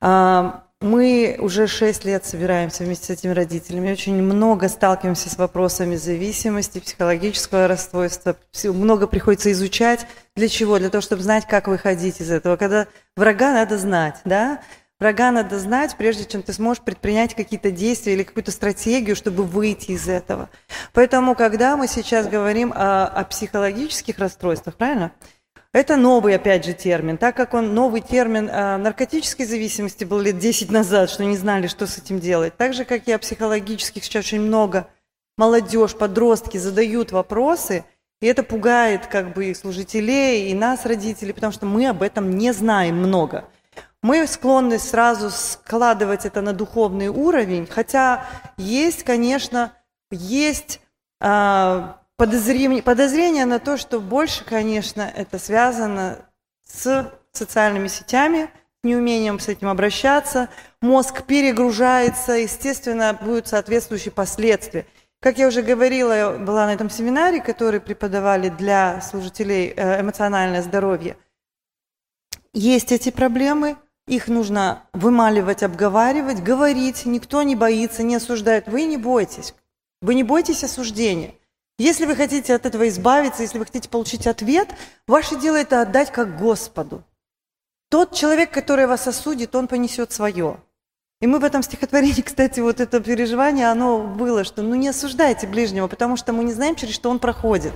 А, 0.00 0.64
Мы 0.80 1.36
уже 1.40 1.66
шесть 1.66 2.04
лет 2.04 2.24
собираемся 2.24 2.84
вместе 2.84 3.06
с 3.06 3.10
этими 3.10 3.32
родителями, 3.32 3.90
очень 3.90 4.22
много 4.22 4.68
сталкиваемся 4.68 5.28
с 5.28 5.36
вопросами 5.36 5.96
зависимости, 5.96 6.78
психологического 6.78 7.66
расстройства, 7.66 8.36
много 8.64 9.08
приходится 9.08 9.50
изучать. 9.50 10.06
Для 10.36 10.48
чего? 10.48 10.78
Для 10.78 10.88
того, 10.88 11.02
чтобы 11.02 11.22
знать, 11.22 11.46
как 11.48 11.66
выходить 11.66 12.20
из 12.20 12.30
этого. 12.30 12.56
Когда 12.56 12.86
врага 13.16 13.52
надо 13.52 13.76
знать, 13.76 14.20
да? 14.24 14.60
Врага 15.00 15.30
надо 15.30 15.60
знать, 15.60 15.94
прежде 15.96 16.24
чем 16.24 16.42
ты 16.42 16.52
сможешь 16.52 16.82
предпринять 16.82 17.34
какие-то 17.34 17.70
действия 17.70 18.14
или 18.14 18.24
какую-то 18.24 18.50
стратегию, 18.50 19.14
чтобы 19.14 19.44
выйти 19.44 19.92
из 19.92 20.08
этого. 20.08 20.50
Поэтому, 20.92 21.36
когда 21.36 21.76
мы 21.76 21.86
сейчас 21.86 22.26
говорим 22.26 22.72
о, 22.74 23.06
о 23.06 23.24
психологических 23.24 24.18
расстройствах, 24.18 24.74
правильно? 24.74 25.12
Это 25.72 25.96
новый, 25.96 26.34
опять 26.34 26.64
же, 26.64 26.72
термин. 26.72 27.18
Так 27.18 27.36
как 27.36 27.54
он 27.54 27.74
новый 27.74 28.00
термин 28.00 28.48
э, 28.48 28.76
наркотической 28.78 29.46
зависимости 29.46 30.02
был 30.02 30.18
лет 30.18 30.38
10 30.38 30.70
назад, 30.72 31.10
что 31.10 31.24
не 31.24 31.36
знали, 31.36 31.68
что 31.68 31.86
с 31.86 31.98
этим 31.98 32.18
делать. 32.18 32.56
Так 32.56 32.74
же, 32.74 32.84
как 32.84 33.06
и 33.06 33.12
о 33.12 33.18
психологических, 33.18 34.02
сейчас 34.02 34.24
очень 34.24 34.40
много 34.40 34.88
молодежь, 35.36 35.94
подростки 35.94 36.58
задают 36.58 37.12
вопросы, 37.12 37.84
И 38.20 38.26
это 38.26 38.42
пугает 38.42 39.06
как 39.06 39.32
бы 39.32 39.46
и 39.46 39.54
служителей, 39.54 40.50
и 40.50 40.54
нас, 40.54 40.84
родителей, 40.84 41.32
потому 41.32 41.52
что 41.52 41.66
мы 41.66 41.86
об 41.86 42.02
этом 42.02 42.30
не 42.30 42.52
знаем 42.52 42.96
много. 42.96 43.44
Мы 44.02 44.26
склонны 44.26 44.78
сразу 44.78 45.30
складывать 45.30 46.24
это 46.24 46.40
на 46.40 46.52
духовный 46.52 47.08
уровень, 47.08 47.66
хотя 47.66 48.26
есть, 48.56 49.02
конечно, 49.02 49.72
есть 50.10 50.80
а, 51.20 52.00
подозрение, 52.16 52.82
подозрение 52.82 53.44
на 53.44 53.58
то, 53.58 53.76
что 53.76 54.00
больше, 54.00 54.44
конечно, 54.44 55.02
это 55.02 55.38
связано 55.38 56.18
с 56.64 57.12
социальными 57.32 57.88
сетями, 57.88 58.50
неумением 58.84 59.40
с 59.40 59.48
этим 59.48 59.68
обращаться, 59.68 60.48
мозг 60.80 61.24
перегружается, 61.24 62.32
естественно, 62.34 63.18
будут 63.20 63.48
соответствующие 63.48 64.12
последствия. 64.12 64.86
Как 65.20 65.38
я 65.38 65.48
уже 65.48 65.62
говорила, 65.62 66.12
я 66.12 66.30
была 66.30 66.66
на 66.66 66.74
этом 66.74 66.88
семинаре, 66.88 67.40
который 67.42 67.80
преподавали 67.80 68.48
для 68.48 69.00
служителей 69.00 69.72
э, 69.76 70.00
эмоциональное 70.00 70.62
здоровье. 70.62 71.16
Есть 72.52 72.92
эти 72.92 73.10
проблемы, 73.10 73.76
их 74.08 74.28
нужно 74.28 74.82
вымаливать, 74.92 75.62
обговаривать, 75.62 76.42
говорить, 76.42 77.04
никто 77.06 77.42
не 77.42 77.54
боится, 77.54 78.02
не 78.02 78.16
осуждает. 78.16 78.66
Вы 78.66 78.84
не 78.84 78.96
бойтесь, 78.96 79.54
вы 80.00 80.14
не 80.14 80.22
бойтесь 80.22 80.64
осуждения. 80.64 81.34
Если 81.78 82.06
вы 82.06 82.16
хотите 82.16 82.54
от 82.54 82.66
этого 82.66 82.88
избавиться, 82.88 83.42
если 83.42 83.58
вы 83.58 83.64
хотите 83.64 83.88
получить 83.88 84.26
ответ, 84.26 84.68
ваше 85.06 85.38
дело 85.38 85.56
это 85.56 85.80
отдать 85.80 86.10
как 86.10 86.36
Господу. 86.36 87.04
Тот 87.88 88.14
человек, 88.14 88.50
который 88.50 88.86
вас 88.86 89.06
осудит, 89.06 89.54
он 89.54 89.68
понесет 89.68 90.10
свое. 90.10 90.60
И 91.20 91.26
мы 91.26 91.38
в 91.38 91.44
этом 91.44 91.62
стихотворении, 91.62 92.22
кстати, 92.24 92.60
вот 92.60 92.80
это 92.80 93.00
переживание, 93.00 93.70
оно 93.70 94.00
было, 94.00 94.44
что 94.44 94.62
ну 94.62 94.74
не 94.74 94.88
осуждайте 94.88 95.46
ближнего, 95.46 95.86
потому 95.86 96.16
что 96.16 96.32
мы 96.32 96.44
не 96.44 96.52
знаем, 96.52 96.74
через 96.74 96.94
что 96.94 97.10
он 97.10 97.18
проходит. 97.18 97.72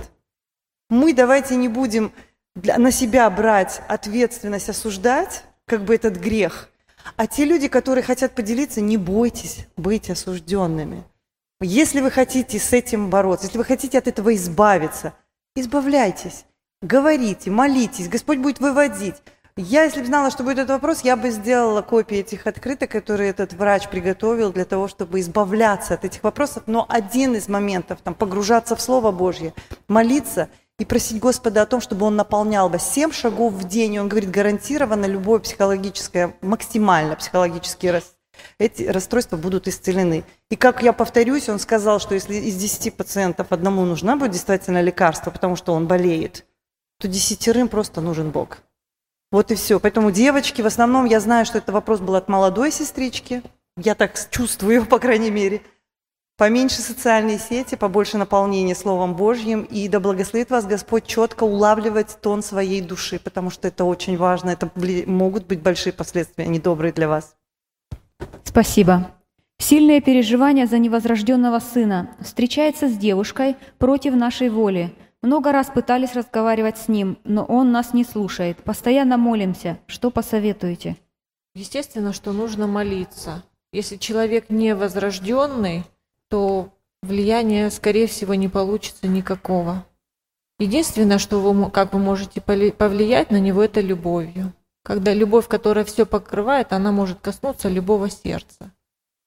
Мы 0.89 1.13
давайте 1.13 1.55
не 1.55 1.69
будем 1.69 2.11
для, 2.55 2.77
на 2.77 2.91
себя 2.91 3.29
брать 3.29 3.81
ответственность 3.87 4.69
осуждать, 4.69 5.43
как 5.73 5.85
бы 5.85 5.95
этот 5.95 6.17
грех. 6.17 6.69
А 7.15 7.25
те 7.25 7.45
люди, 7.45 7.67
которые 7.67 8.03
хотят 8.03 8.35
поделиться, 8.35 8.79
не 8.79 8.97
бойтесь 8.97 9.67
быть 9.75 10.11
осужденными. 10.11 11.03
Если 11.61 11.99
вы 11.99 12.11
хотите 12.11 12.59
с 12.59 12.73
этим 12.73 13.09
бороться, 13.09 13.47
если 13.47 13.57
вы 13.57 13.63
хотите 13.63 13.97
от 13.97 14.07
этого 14.07 14.35
избавиться, 14.35 15.13
избавляйтесь, 15.55 16.45
говорите, 16.83 17.49
молитесь, 17.49 18.07
Господь 18.07 18.37
будет 18.37 18.59
выводить. 18.59 19.15
Я, 19.55 19.83
если 19.83 20.01
бы 20.01 20.05
знала, 20.05 20.29
что 20.29 20.43
будет 20.43 20.59
этот 20.59 20.69
вопрос, 20.69 21.01
я 21.01 21.15
бы 21.15 21.31
сделала 21.31 21.81
копии 21.81 22.17
этих 22.17 22.45
открыток, 22.45 22.91
которые 22.91 23.31
этот 23.31 23.53
врач 23.53 23.87
приготовил 23.87 24.51
для 24.51 24.65
того, 24.65 24.87
чтобы 24.87 25.21
избавляться 25.21 25.95
от 25.95 26.05
этих 26.05 26.23
вопросов. 26.23 26.63
Но 26.67 26.85
один 26.87 27.35
из 27.35 27.47
моментов, 27.49 27.99
там, 28.03 28.13
погружаться 28.13 28.75
в 28.75 28.81
Слово 28.81 29.11
Божье, 29.11 29.55
молиться 29.87 30.49
и 30.79 30.85
просить 30.85 31.19
Господа 31.19 31.61
о 31.61 31.65
том, 31.65 31.81
чтобы 31.81 32.05
Он 32.05 32.15
наполнял 32.15 32.69
вас 32.69 32.91
семь 32.91 33.11
шагов 33.11 33.53
в 33.53 33.67
день. 33.67 33.95
И 33.95 33.99
Он 33.99 34.09
говорит, 34.09 34.31
гарантированно 34.31 35.05
любое 35.05 35.39
психологическое, 35.39 36.35
максимально 36.41 37.15
психологический 37.15 37.91
расстройство 37.91 38.23
эти 38.57 38.83
расстройства 38.83 39.37
будут 39.37 39.67
исцелены. 39.67 40.23
И 40.49 40.55
как 40.55 40.83
я 40.83 40.93
повторюсь, 40.93 41.49
он 41.49 41.59
сказал, 41.59 41.99
что 41.99 42.15
если 42.15 42.35
из 42.35 42.55
10 42.55 42.95
пациентов 42.95 43.47
одному 43.51 43.85
нужна 43.85 44.15
будет 44.15 44.31
действительно 44.31 44.81
лекарство, 44.81 45.31
потому 45.31 45.55
что 45.55 45.73
он 45.73 45.87
болеет, 45.87 46.45
то 46.99 47.07
десятерым 47.07 47.67
просто 47.67 48.01
нужен 48.01 48.31
Бог. 48.31 48.59
Вот 49.31 49.51
и 49.51 49.55
все. 49.55 49.79
Поэтому 49.79 50.11
девочки, 50.11 50.61
в 50.61 50.67
основном 50.67 51.05
я 51.05 51.19
знаю, 51.19 51.45
что 51.45 51.57
это 51.57 51.71
вопрос 51.71 51.99
был 51.99 52.15
от 52.15 52.29
молодой 52.29 52.71
сестрички. 52.71 53.41
Я 53.77 53.95
так 53.95 54.13
чувствую, 54.29 54.85
по 54.87 54.99
крайней 54.99 55.31
мере. 55.31 55.61
Поменьше 56.35 56.81
социальные 56.81 57.37
сети, 57.37 57.75
побольше 57.75 58.17
наполнения 58.17 58.73
Словом 58.73 59.15
Божьим. 59.15 59.63
И 59.63 59.87
да 59.87 59.99
благословит 59.99 60.49
вас 60.49 60.65
Господь 60.65 61.05
четко 61.05 61.43
улавливать 61.43 62.17
тон 62.21 62.41
своей 62.41 62.81
души, 62.81 63.19
потому 63.19 63.51
что 63.51 63.67
это 63.67 63.83
очень 63.85 64.17
важно. 64.17 64.49
Это 64.49 64.71
могут 65.05 65.45
быть 65.45 65.61
большие 65.61 65.93
последствия, 65.93 66.47
недобрые 66.47 66.91
для 66.91 67.07
вас. 67.07 67.35
Спасибо. 68.43 69.11
Сильное 69.59 70.01
переживание 70.01 70.65
за 70.65 70.79
невозрожденного 70.79 71.59
сына. 71.59 72.15
Встречается 72.19 72.89
с 72.89 72.97
девушкой 72.97 73.55
против 73.77 74.15
нашей 74.15 74.49
воли. 74.49 74.93
Много 75.21 75.51
раз 75.51 75.67
пытались 75.67 76.15
разговаривать 76.15 76.77
с 76.77 76.87
ним, 76.87 77.17
но 77.23 77.45
он 77.45 77.71
нас 77.71 77.93
не 77.93 78.03
слушает. 78.03 78.61
Постоянно 78.63 79.17
молимся. 79.17 79.79
Что 79.87 80.09
посоветуете? 80.11 80.97
Естественно, 81.55 82.11
что 82.11 82.33
нужно 82.33 82.67
молиться. 82.67 83.43
Если 83.71 83.97
человек 83.97 84.49
не 84.49 84.75
возрожденный, 84.75 85.83
то 86.33 86.73
влияния, 87.03 87.69
скорее 87.69 88.07
всего, 88.07 88.33
не 88.33 88.47
получится 88.47 89.07
никакого. 89.07 89.85
Единственное, 90.57 91.19
что 91.19 91.39
вы, 91.39 91.69
как 91.69 91.93
вы 91.93 91.99
можете 91.99 92.41
повлиять 92.41 93.29
на 93.29 93.39
него, 93.39 93.61
это 93.61 93.81
любовью. 93.81 94.51
Когда 94.83 95.13
любовь, 95.13 95.47
которая 95.47 95.85
все 95.85 96.07
покрывает, 96.07 96.73
она 96.73 96.91
может 96.91 97.19
коснуться 97.19 97.69
любого 97.69 98.09
сердца. 98.09 98.71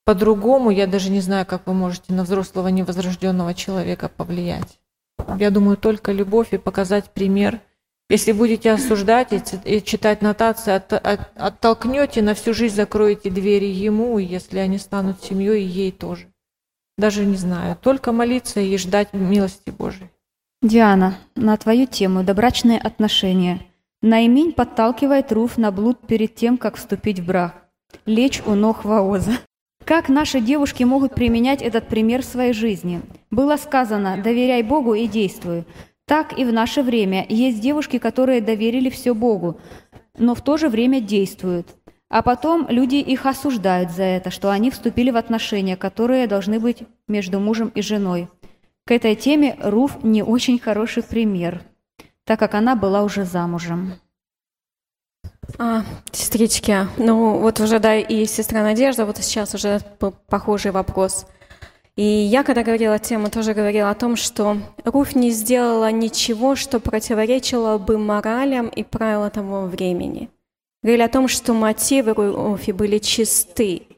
По-другому 0.05 0.71
я 0.71 0.89
даже 0.89 1.11
не 1.11 1.21
знаю, 1.21 1.47
как 1.47 1.69
вы 1.69 1.75
можете 1.75 2.13
на 2.13 2.25
взрослого 2.25 2.67
невозрожденного 2.67 3.55
человека 3.55 4.09
повлиять. 4.09 4.81
Я 5.39 5.53
думаю, 5.53 5.77
только 5.77 6.11
любовь 6.11 6.55
и 6.55 6.59
показать 6.59 7.11
пример. 7.11 7.61
Если 8.11 8.33
будете 8.33 8.73
осуждать 8.73 9.29
и 9.65 9.81
читать 9.81 10.23
нотации, 10.23 10.73
от, 10.73 10.93
от, 10.93 11.31
оттолкнете, 11.37 12.21
на 12.23 12.35
всю 12.35 12.53
жизнь 12.53 12.75
закроете 12.75 13.31
двери 13.31 13.67
ему, 13.67 14.19
если 14.19 14.59
они 14.59 14.79
станут 14.79 15.23
семьей, 15.23 15.63
и 15.63 15.69
ей 15.69 15.93
тоже. 15.93 16.27
Даже 16.99 17.25
не 17.25 17.37
знаю. 17.37 17.77
Только 17.81 18.13
молиться 18.13 18.61
и 18.61 18.77
ждать 18.79 19.13
милости 19.13 19.71
Божией. 19.71 20.11
Диана, 20.63 21.19
на 21.35 21.57
твою 21.57 21.87
тему 21.87 22.25
«Добрачные 22.25 22.79
отношения». 22.79 23.61
Наимень 24.03 24.53
подталкивает 24.53 25.33
Руф 25.33 25.59
на 25.59 25.71
блуд 25.71 26.07
перед 26.07 26.35
тем, 26.35 26.59
как 26.59 26.77
вступить 26.77 27.21
в 27.21 27.27
брак. 27.27 27.69
Лечь 28.05 28.43
у 28.47 28.55
ног 28.55 28.85
Ваоза. 28.85 29.33
Как 29.85 30.09
наши 30.09 30.41
девушки 30.41 30.83
могут 30.85 31.15
применять 31.15 31.63
этот 31.63 31.89
пример 31.89 32.23
в 32.23 32.27
своей 32.27 32.53
жизни? 32.53 33.03
Было 33.31 33.57
сказано 33.57 34.21
«доверяй 34.23 34.63
Богу 34.63 34.95
и 34.95 35.07
действуй». 35.07 35.65
Так 36.07 36.39
и 36.39 36.45
в 36.45 36.53
наше 36.53 36.83
время 36.83 37.27
есть 37.29 37.61
девушки, 37.61 37.99
которые 37.99 38.41
доверили 38.41 38.91
все 38.91 39.13
Богу, 39.15 39.61
но 40.17 40.35
в 40.35 40.41
то 40.41 40.57
же 40.57 40.69
время 40.69 41.01
действуют. 41.01 41.69
А 42.09 42.23
потом 42.23 42.69
люди 42.69 42.97
их 42.97 43.27
осуждают 43.27 43.91
за 43.91 44.05
это, 44.05 44.31
что 44.31 44.51
они 44.51 44.71
вступили 44.71 45.11
в 45.11 45.17
отношения, 45.17 45.77
которые 45.77 46.27
должны 46.27 46.61
быть 46.61 46.85
между 47.09 47.41
мужем 47.41 47.69
и 47.75 47.83
женой. 47.83 48.29
К 48.87 48.93
этой 48.93 49.17
теме 49.17 49.57
Руф 49.61 50.05
не 50.05 50.23
очень 50.23 50.61
хороший 50.61 51.03
пример, 51.03 51.63
так 52.25 52.39
как 52.39 52.55
она 52.55 52.77
была 52.77 53.03
уже 53.03 53.25
замужем. 53.25 53.95
А, 55.59 55.85
сестрички, 56.13 56.87
ну 56.97 57.39
вот 57.39 57.61
уже, 57.61 57.79
да, 57.81 57.97
и 57.97 58.27
сестра 58.27 58.63
Надежда, 58.63 59.07
вот 59.07 59.17
сейчас 59.19 59.55
уже 59.55 59.81
похожий 60.29 60.71
вопрос. 60.71 61.27
И 61.97 62.03
я, 62.03 62.45
когда 62.45 62.63
говорила 62.63 62.99
тему, 62.99 63.31
тоже 63.31 63.55
говорила 63.55 63.91
о 63.91 63.95
том, 63.95 64.17
что 64.17 64.59
Руф 64.85 65.15
не 65.17 65.31
сделала 65.31 65.91
ничего, 65.91 66.55
что 66.55 66.79
противоречило 66.79 67.79
бы 67.79 67.97
моралям 67.97 68.69
и 68.69 68.85
правилам 68.85 69.31
того 69.31 69.63
времени. 69.63 70.29
Говорили 70.87 71.03
о 71.03 71.09
том, 71.09 71.27
что 71.27 71.53
мотивы 71.53 72.15
Руфи 72.15 72.71
были 72.71 72.99
чисты. 72.99 73.89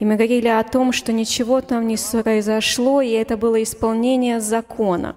И 0.00 0.04
мы 0.04 0.16
говорили 0.16 0.48
о 0.48 0.64
том, 0.64 0.90
что 0.90 1.12
ничего 1.12 1.60
там 1.60 1.86
не 1.86 1.96
произошло, 2.20 3.00
и 3.00 3.10
это 3.10 3.36
было 3.36 3.62
исполнение 3.62 4.40
закона. 4.40 5.14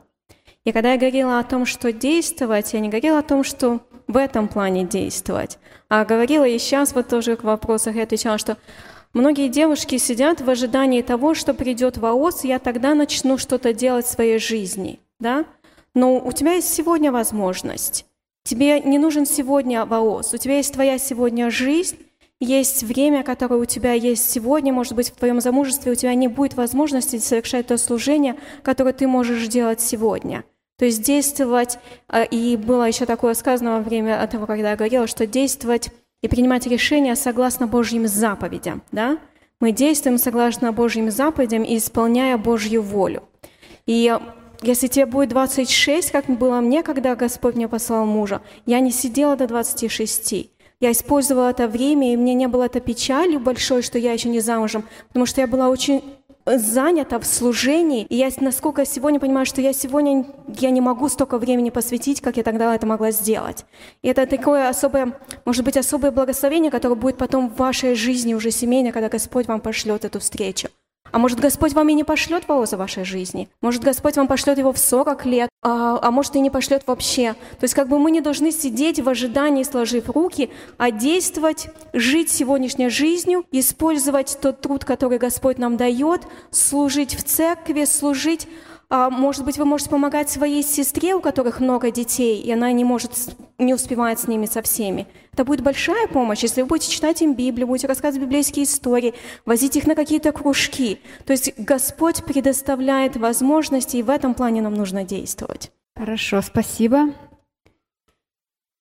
И 0.66 0.72
когда 0.72 0.92
я 0.92 1.00
говорила 1.00 1.40
о 1.40 1.44
том, 1.44 1.66
что 1.66 1.92
действовать, 1.92 2.74
я 2.74 2.80
не 2.80 2.90
говорила 2.90 3.18
о 3.18 3.24
том, 3.24 3.44
что 3.44 3.80
в 4.08 4.18
этом 4.18 4.48
плане 4.48 4.84
действовать. 4.84 5.58
А 5.90 6.06
говорила 6.06 6.48
и 6.48 6.60
сейчас 6.60 6.94
вот 6.94 7.08
тоже 7.08 7.38
к 7.38 7.44
вопросах 7.44 7.96
я 7.96 8.04
отвечала, 8.04 8.38
что 8.38 8.58
многие 9.12 9.48
девушки 9.48 9.98
сидят 9.98 10.42
в 10.42 10.50
ожидании 10.52 11.02
того, 11.02 11.34
что 11.34 11.56
придет 11.56 11.98
воос, 11.98 12.44
я 12.44 12.60
тогда 12.60 12.94
начну 12.94 13.40
что-то 13.40 13.74
делать 13.74 14.06
в 14.06 14.12
своей 14.12 14.38
жизни, 14.38 15.00
да? 15.20 15.46
Но 15.96 16.20
у 16.20 16.32
тебя 16.32 16.54
есть 16.54 16.72
сегодня 16.72 17.12
возможность. 17.12 18.06
Тебе 18.46 18.80
не 18.80 18.98
нужен 18.98 19.26
сегодня 19.26 19.86
воос, 19.86 20.34
у 20.34 20.38
тебя 20.38 20.56
есть 20.56 20.74
твоя 20.74 20.98
сегодня 20.98 21.52
жизнь, 21.52 21.98
есть 22.40 22.84
время, 22.84 23.24
которое 23.24 23.60
у 23.60 23.66
тебя 23.66 23.92
есть 23.92 24.32
сегодня, 24.32 24.72
может 24.72 24.94
быть, 24.94 25.10
в 25.10 25.16
твоем 25.16 25.42
замужестве 25.42 25.92
у 25.92 25.96
тебя 25.96 26.14
не 26.14 26.30
будет 26.30 26.54
возможности 26.54 27.18
совершать 27.18 27.68
то 27.68 27.78
служение, 27.78 28.38
которое 28.64 28.94
ты 28.94 29.08
можешь 29.08 29.48
делать 29.50 29.82
сегодня– 29.82 30.46
то 30.78 30.86
есть 30.86 31.02
действовать, 31.04 31.80
а, 32.08 32.24
и 32.24 32.58
было 32.58 32.84
еще 32.84 33.06
такое 33.06 33.34
сказано 33.34 33.78
во 33.78 33.80
время 33.80 34.26
того, 34.28 34.46
когда 34.46 34.72
я 34.72 34.76
говорила, 34.76 35.08
что 35.08 35.26
действовать 35.26 35.90
и 36.22 36.28
принимать 36.28 36.68
решения 36.68 37.16
согласно 37.16 37.66
Божьим 37.66 38.08
заповедям. 38.08 38.82
Да? 38.92 39.18
Мы 39.62 39.72
действуем 39.72 40.18
согласно 40.18 40.74
Божьим 40.74 41.10
заповедям 41.12 41.64
и 41.64 41.78
исполняя 41.78 42.38
Божью 42.38 42.82
волю. 42.82 43.24
И 43.86 44.18
если 44.62 44.88
тебе 44.88 45.06
будет 45.06 45.30
26, 45.30 46.12
как 46.12 46.26
было 46.26 46.60
мне, 46.62 46.84
когда 46.84 47.16
Господь 47.16 47.56
мне 47.56 47.68
послал 47.68 48.06
мужа, 48.06 48.42
я 48.66 48.80
не 48.80 48.92
сидела 48.92 49.36
до 49.36 49.48
26. 49.48 50.50
Я 50.82 50.92
использовала 50.92 51.50
это 51.50 51.68
время, 51.68 52.14
и 52.14 52.18
мне 52.18 52.34
не 52.34 52.48
было 52.48 52.64
это 52.64 52.80
печалью 52.80 53.40
большой, 53.40 53.82
что 53.82 53.98
я 53.98 54.12
еще 54.12 54.30
не 54.30 54.42
замужем, 54.42 54.86
потому 55.08 55.26
что 55.26 55.42
я 55.42 55.48
была 55.48 55.70
очень 55.70 56.04
занята 56.46 57.18
в 57.20 57.26
служении. 57.26 58.04
И 58.04 58.16
я 58.16 58.30
насколько 58.40 58.86
сегодня 58.86 59.20
понимаю, 59.20 59.46
что 59.46 59.62
я 59.62 59.74
сегодня 59.74 60.26
я 60.60 60.70
не 60.70 60.82
могу 60.82 61.10
столько 61.10 61.38
времени 61.38 61.70
посвятить, 61.70 62.22
как 62.22 62.38
я 62.38 62.44
тогда 62.44 62.76
это 62.76 62.86
могла 62.86 63.12
сделать. 63.12 63.66
И 64.02 64.08
это 64.08 64.28
такое 64.28 64.70
особое, 64.70 65.18
может 65.46 65.66
быть, 65.66 65.78
особое 65.78 66.12
благословение, 66.12 66.72
которое 66.72 66.96
будет 66.96 67.18
потом 67.18 67.50
в 67.50 67.58
вашей 67.58 67.96
жизни 67.96 68.34
уже 68.34 68.52
семейной, 68.52 68.92
когда 68.92 69.10
Господь 69.10 69.48
вам 69.48 69.62
пошлет 69.62 70.06
эту 70.06 70.20
встречу. 70.20 70.70
А 71.12 71.18
может, 71.18 71.40
Господь 71.40 71.74
вам 71.74 71.90
и 71.90 71.94
не 71.94 72.04
пошлет 72.04 72.48
Вооза 72.48 72.76
в 72.76 72.80
вашей 72.80 73.06
жизни? 73.06 73.48
Может, 73.62 73.84
Господь 73.84 74.18
вам 74.18 74.28
пошлет 74.28 74.58
его 74.58 74.74
в 74.74 74.78
40 74.78 75.26
лет, 75.26 75.50
а, 75.62 76.00
а 76.02 76.12
может, 76.12 76.36
и 76.36 76.40
не 76.40 76.50
пошлет 76.50 76.84
вообще. 76.88 77.34
То 77.34 77.64
есть 77.64 77.74
как 77.74 77.88
бы 77.88 78.00
мы 78.00 78.12
не 78.12 78.22
должны 78.22 78.52
сидеть 78.52 79.00
в 79.00 79.08
ожидании, 79.08 79.64
сложив 79.64 80.10
руки, 80.10 80.50
а 80.78 80.92
действовать, 80.92 81.70
жить 81.94 82.30
сегодняшней 82.30 82.90
жизнью, 82.90 83.46
использовать 83.52 84.38
тот 84.42 84.62
труд, 84.62 84.84
который 84.84 85.18
Господь 85.18 85.58
нам 85.58 85.78
дает, 85.78 86.22
служить 86.52 87.16
в 87.16 87.24
церкви, 87.24 87.86
служить 87.86 88.48
может 88.90 89.44
быть, 89.44 89.58
вы 89.58 89.66
можете 89.66 89.90
помогать 89.90 90.30
своей 90.30 90.64
сестре, 90.64 91.16
у 91.16 91.22
которых 91.22 91.60
много 91.60 91.90
детей, 91.92 92.42
и 92.42 92.52
она 92.52 92.72
не 92.72 92.84
может, 92.84 93.12
не 93.58 93.74
успевает 93.74 94.20
с 94.20 94.28
ними 94.28 94.46
со 94.46 94.62
всеми. 94.62 95.08
Это 95.34 95.44
будет 95.44 95.62
большая 95.62 96.08
помощь, 96.08 96.44
если 96.44 96.62
вы 96.62 96.68
будете 96.68 96.92
читать 96.92 97.22
им 97.22 97.34
Библию, 97.34 97.68
будете 97.68 97.88
рассказывать 97.88 98.28
библейские 98.28 98.66
истории, 98.66 99.16
возить 99.46 99.76
их 99.76 99.88
на 99.88 99.96
какие-то 99.96 100.32
кружки. 100.32 101.00
То 101.26 101.34
есть 101.34 101.54
Господь 101.58 102.24
предоставляет 102.24 103.18
возможности, 103.18 103.98
и 103.98 104.04
в 104.04 104.10
этом 104.10 104.34
плане 104.34 104.62
нам 104.62 104.76
нужно 104.76 105.04
действовать. 105.04 105.72
Хорошо, 105.96 106.42
спасибо. 106.42 107.14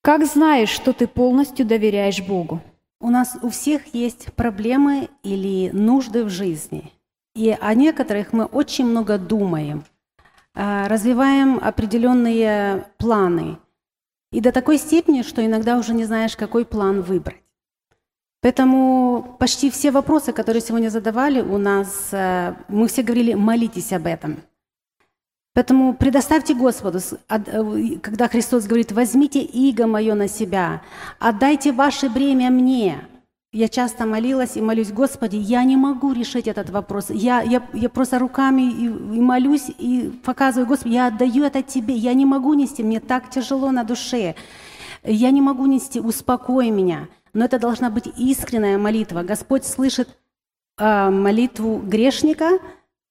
Как 0.03 0.27
знаешь, 0.27 0.69
что 0.69 0.93
ты 0.93 1.07
полностью 1.07 1.65
доверяешь 1.65 2.21
Богу? 2.21 2.61
У 3.01 3.09
нас 3.09 3.39
у 3.43 3.49
всех 3.49 3.95
есть 3.95 4.33
проблемы 4.35 5.09
или 5.23 5.71
нужды 5.71 6.25
в 6.25 6.29
жизни. 6.29 6.93
И 7.35 7.57
о 7.59 7.75
некоторых 7.75 8.33
мы 8.33 8.45
очень 8.45 8.85
много 8.85 9.17
думаем– 9.17 9.85
а, 9.94 9.94
развиваем 10.55 11.59
определенные 11.61 12.87
планы. 12.99 13.59
И 14.33 14.41
до 14.41 14.53
такой 14.53 14.79
степени, 14.79 15.23
что 15.23 15.45
иногда 15.45 15.79
уже 15.79 15.95
не 15.95 16.05
знаешь, 16.05 16.37
какой 16.37 16.65
план 16.65 17.03
выбрать. 17.03 17.41
Поэтому 18.41 19.37
почти 19.39 19.71
все 19.71 19.91
вопросы, 19.91 20.33
которые 20.33 20.61
сегодня 20.61 20.91
задавали 20.91 21.41
у 21.41 21.57
нас, 21.57 22.09
э, 22.13 22.55
мы 22.69 22.89
все 22.89 23.03
говорили, 23.03 23.33
молитесь 23.33 23.93
об 23.93 24.07
этом. 24.07 24.37
Поэтому 25.55 25.95
предоставьте 25.95 26.55
Господу, 26.55 26.99
э, 26.99 27.99
когда 28.03 28.29
Христос 28.29 28.67
говорит, 28.67 28.93
возьмите 28.93 29.41
иго 29.41 29.87
мое 29.87 30.15
на 30.15 30.29
себя, 30.29 30.83
отдайте 31.19 31.73
ваше 31.73 32.11
бремя 32.11 32.51
мне– 32.51 33.09
я 33.55 33.69
часто 33.69 34.05
молилась 34.05 34.57
и 34.57 34.61
молюсь, 34.61 34.91
Господи, 34.91 35.37
я 35.37 35.63
не 35.63 35.77
могу 35.77 36.13
решить 36.13 36.49
этот 36.49 36.71
вопрос. 36.71 37.07
Я, 37.11 37.41
я, 37.41 37.63
я 37.73 37.89
просто 37.89 38.19
руками 38.19 38.63
и, 38.63 38.87
и 38.87 39.21
молюсь 39.21 39.71
и 39.79 40.13
показываю, 40.25 40.67
Господи, 40.67 40.95
я 40.95 41.07
отдаю 41.07 41.45
это 41.45 41.63
Тебе. 41.63 41.95
Я 41.95 42.15
не 42.15 42.27
могу 42.27 42.55
нести, 42.55 42.83
мне 42.83 42.99
так 42.99 43.31
тяжело 43.31 43.71
на 43.71 43.85
душе. 43.85 44.35
Я 45.05 45.31
не 45.31 45.41
могу 45.41 45.67
нести, 45.67 46.01
успокой 46.01 46.71
меня. 46.71 47.07
Но 47.33 47.45
это 47.45 47.61
должна 47.61 47.91
быть 47.91 48.09
искренняя 48.17 48.77
молитва. 48.77 49.23
Господь 49.23 49.65
слышит 49.65 50.09
э, 50.77 51.11
молитву 51.11 51.79
грешника, 51.79 52.59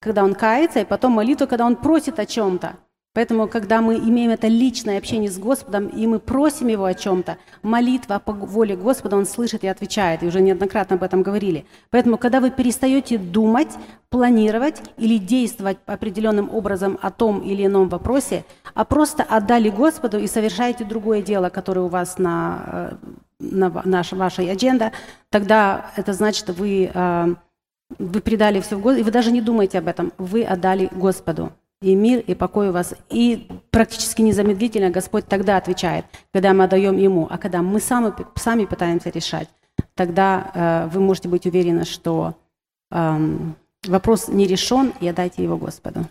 когда 0.02 0.26
он 0.26 0.36
кается, 0.36 0.82
и 0.82 0.86
потом 0.86 1.14
молитву, 1.14 1.48
когда 1.48 1.66
он 1.66 1.78
просит 1.78 2.20
о 2.20 2.26
чем-то. 2.26 2.76
Поэтому, 3.16 3.48
когда 3.48 3.82
мы 3.82 3.98
имеем 3.98 4.32
это 4.32 4.48
личное 4.48 4.98
общение 4.98 5.30
с 5.30 5.38
Господом, 5.38 5.88
и 5.88 6.08
мы 6.08 6.18
просим 6.18 6.68
Его 6.68 6.86
о 6.86 6.96
чем-то, 6.96 7.38
молитва 7.62 8.18
по 8.18 8.34
воле 8.34 8.76
Господа, 8.76 9.18
Он 9.18 9.28
слышит 9.28 9.64
и 9.64 9.68
отвечает, 9.68 10.24
и 10.24 10.26
уже 10.26 10.42
неоднократно 10.42 10.96
об 10.96 11.04
этом 11.04 11.22
говорили. 11.22 11.66
Поэтому, 11.92 12.18
когда 12.18 12.40
вы 12.40 12.50
перестаете 12.50 13.20
думать, 13.20 13.68
планировать 14.10 14.82
или 14.98 15.20
действовать 15.20 15.78
определенным 15.86 16.50
образом 16.52 16.98
о 17.04 17.12
том 17.12 17.42
или 17.42 17.68
ином 17.68 17.88
вопросе, 17.88 18.46
а 18.74 18.84
просто 18.84 19.22
отдали 19.22 19.70
Господу 19.70 20.18
и 20.18 20.26
совершаете 20.26 20.84
другое 20.84 21.22
дело, 21.22 21.50
которое 21.50 21.82
у 21.82 21.90
вас 21.90 22.18
на, 22.18 22.62
э, 22.66 22.96
на 23.40 23.82
наш, 23.86 24.12
вашей 24.14 24.52
адженда, 24.52 24.92
тогда 25.30 25.92
это 25.98 26.14
значит, 26.14 26.50
вы, 26.50 26.90
э, 26.92 27.36
вы 28.00 28.22
предали 28.22 28.60
все 28.60 28.76
в 28.76 28.82
Господу, 28.82 29.02
и 29.02 29.04
вы 29.04 29.12
даже 29.12 29.32
не 29.32 29.42
думаете 29.42 29.78
об 29.78 29.88
этом, 29.88 30.12
вы 30.18 30.44
отдали 30.44 30.90
Господу 30.92 31.52
и 31.84 31.96
мир, 31.96 32.24
и 32.26 32.34
покой 32.34 32.70
у 32.70 32.72
вас. 32.72 32.96
И 33.10 33.48
практически 33.72 34.22
незамедлительно 34.22 34.90
Господь 34.90 35.26
тогда 35.28 35.58
отвечает, 35.58 36.06
когда 36.32 36.54
мы 36.54 36.64
отдаем 36.64 36.98
Ему. 36.98 37.28
А 37.30 37.38
когда 37.38 37.62
мы 37.62 37.80
сами, 37.80 38.14
сами 38.36 38.66
пытаемся 38.66 39.10
решать, 39.10 39.50
тогда 39.94 40.52
э, 40.54 40.90
вы 40.94 41.02
можете 41.02 41.28
быть 41.28 41.46
уверены, 41.46 41.84
что 41.84 42.36
э, 42.92 43.38
вопрос 43.86 44.30
не 44.30 44.48
решен, 44.48 44.94
и 45.02 45.08
отдайте 45.08 45.44
его 45.44 45.58
Господу. 45.58 46.08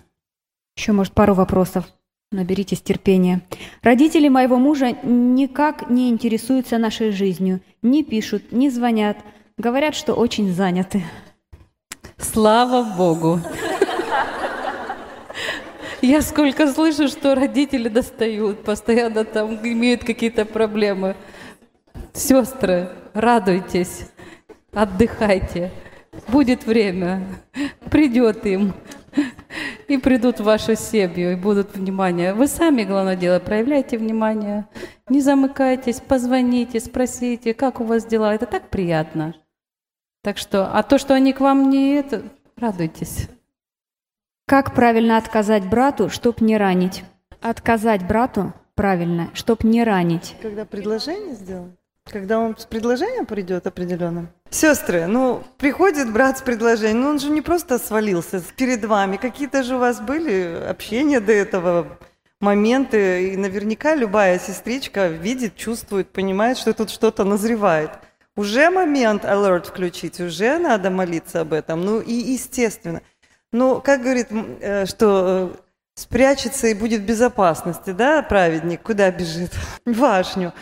Еще, 0.77 0.93
может, 0.93 1.15
пару 1.15 1.35
вопросов. 1.35 1.87
Наберитесь 2.31 2.81
терпения. 2.81 3.43
Родители 3.83 4.29
моего 4.29 4.57
мужа 4.57 4.93
никак 5.03 5.91
не 5.91 6.09
интересуются 6.09 6.79
нашей 6.79 7.11
жизнью, 7.11 7.61
не 7.83 8.03
пишут, 8.03 8.53
не 8.53 8.71
звонят, 8.71 9.19
говорят, 9.59 9.95
что 9.95 10.15
очень 10.15 10.51
заняты. 10.53 11.05
Слава 12.17 12.97
Богу! 12.97 13.41
Я 16.03 16.21
сколько 16.21 16.67
слышу, 16.67 17.07
что 17.07 17.37
родители 17.37 17.89
достают, 17.89 18.65
постоянно 18.65 19.25
там 19.25 19.55
имеют 19.63 20.03
какие-то 20.03 20.45
проблемы. 20.45 21.15
Сестры, 22.13 22.91
радуйтесь, 23.15 24.11
отдыхайте. 24.73 25.71
Будет 26.27 26.67
время, 26.67 27.25
придет 27.89 28.45
им. 28.47 28.75
И 29.87 29.97
придут 29.97 30.41
в 30.41 30.45
вашу 30.45 30.75
семью, 30.75 31.33
и 31.33 31.37
будут 31.37 31.77
внимание. 31.77 32.35
Вы 32.35 32.49
сами, 32.49 32.83
главное 32.83 33.15
дело, 33.15 33.39
проявляйте 33.39 33.97
внимание. 33.97 34.67
Не 35.09 35.21
замыкайтесь, 35.21 36.01
позвоните, 36.01 36.81
спросите, 36.81 37.55
как 37.55 37.81
у 37.81 37.85
вас 37.85 38.05
дела. 38.07 38.35
Это 38.35 38.47
так 38.47 38.71
приятно. 38.71 39.37
Так 40.23 40.37
что, 40.37 40.67
а 40.67 40.83
то, 40.83 40.99
что 40.99 41.15
они 41.15 41.33
к 41.33 41.41
вам 41.41 41.71
не 41.71 41.95
это, 41.95 42.23
радуйтесь. 42.57 43.29
Как 44.53 44.75
правильно 44.75 45.17
отказать 45.17 45.67
брату, 45.67 46.11
чтоб 46.11 46.43
не 46.43 46.59
ранить? 46.59 47.05
Отказать 47.41 48.07
брату 48.07 48.53
правильно, 48.75 49.31
чтоб 49.33 49.65
не 49.65 49.83
ранить. 49.83 50.37
Когда 50.43 50.67
предложение 50.67 51.35
сделать? 51.35 51.73
Когда 52.05 52.39
он 52.39 52.55
с 52.59 52.67
предложением 52.67 53.25
придет 53.25 53.67
определенным? 53.67 54.29
Сестры, 54.51 55.07
ну, 55.07 55.43
приходит 55.57 56.13
брат 56.13 56.37
с 56.37 56.43
предложением, 56.43 57.01
ну, 57.01 57.09
он 57.09 57.19
же 57.19 57.31
не 57.31 57.41
просто 57.41 57.79
свалился 57.79 58.43
перед 58.55 58.85
вами. 58.85 59.17
Какие-то 59.17 59.63
же 59.63 59.77
у 59.77 59.79
вас 59.79 60.03
были 60.03 60.63
общения 60.69 61.21
до 61.21 61.33
этого, 61.33 61.99
моменты, 62.39 63.33
и 63.33 63.39
наверняка 63.39 63.95
любая 63.95 64.39
сестричка 64.39 65.09
видит, 65.09 65.57
чувствует, 65.57 66.11
понимает, 66.11 66.59
что 66.59 66.75
тут 66.75 66.91
что-то 66.91 67.25
назревает. 67.25 67.93
Уже 68.37 68.69
момент 68.69 69.25
alert 69.25 69.69
включить, 69.69 70.21
уже 70.21 70.59
надо 70.59 70.91
молиться 70.91 71.41
об 71.41 71.55
этом. 71.55 71.87
Ну 71.87 72.01
и 72.01 72.13
естественно. 72.13 73.01
Ну, 73.53 73.83
как 73.83 74.03
говорит, 74.03 74.29
э, 74.31 74.87
что 74.87 75.53
э, 75.55 75.61
спрячется 75.95 76.69
и 76.69 76.75
будет 76.75 77.03
в 77.03 77.05
безопасности, 77.05 77.91
да, 77.91 78.23
праведник, 78.23 78.83
куда 78.83 79.11
бежит? 79.11 79.53
В 79.85 80.01
башню. 80.01 80.53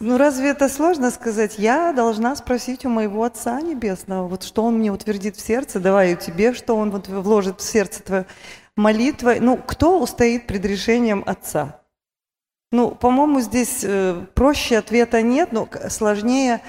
Ну, 0.00 0.16
разве 0.16 0.50
это 0.50 0.68
сложно 0.68 1.10
сказать? 1.10 1.58
Я 1.58 1.92
должна 1.92 2.34
спросить 2.36 2.86
у 2.86 2.88
моего 2.88 3.24
Отца 3.24 3.60
Небесного, 3.60 4.26
вот 4.28 4.42
что 4.44 4.64
Он 4.64 4.78
мне 4.78 4.90
утвердит 4.90 5.36
в 5.36 5.40
сердце, 5.40 5.80
давай 5.80 6.14
у 6.14 6.16
тебе, 6.16 6.54
что 6.54 6.76
Он 6.76 6.90
вот 6.90 7.08
вложит 7.08 7.60
в 7.60 7.64
сердце 7.64 8.02
твое 8.02 8.26
молитва. 8.76 9.34
Ну, 9.40 9.56
кто 9.58 10.00
устоит 10.00 10.46
пред 10.46 10.64
решением 10.64 11.24
Отца? 11.26 11.80
Ну, 12.72 12.90
по-моему, 12.90 13.40
здесь 13.40 13.80
э, 13.82 14.24
проще 14.34 14.78
ответа 14.78 15.22
нет, 15.22 15.52
но 15.52 15.68
сложнее 15.88 16.60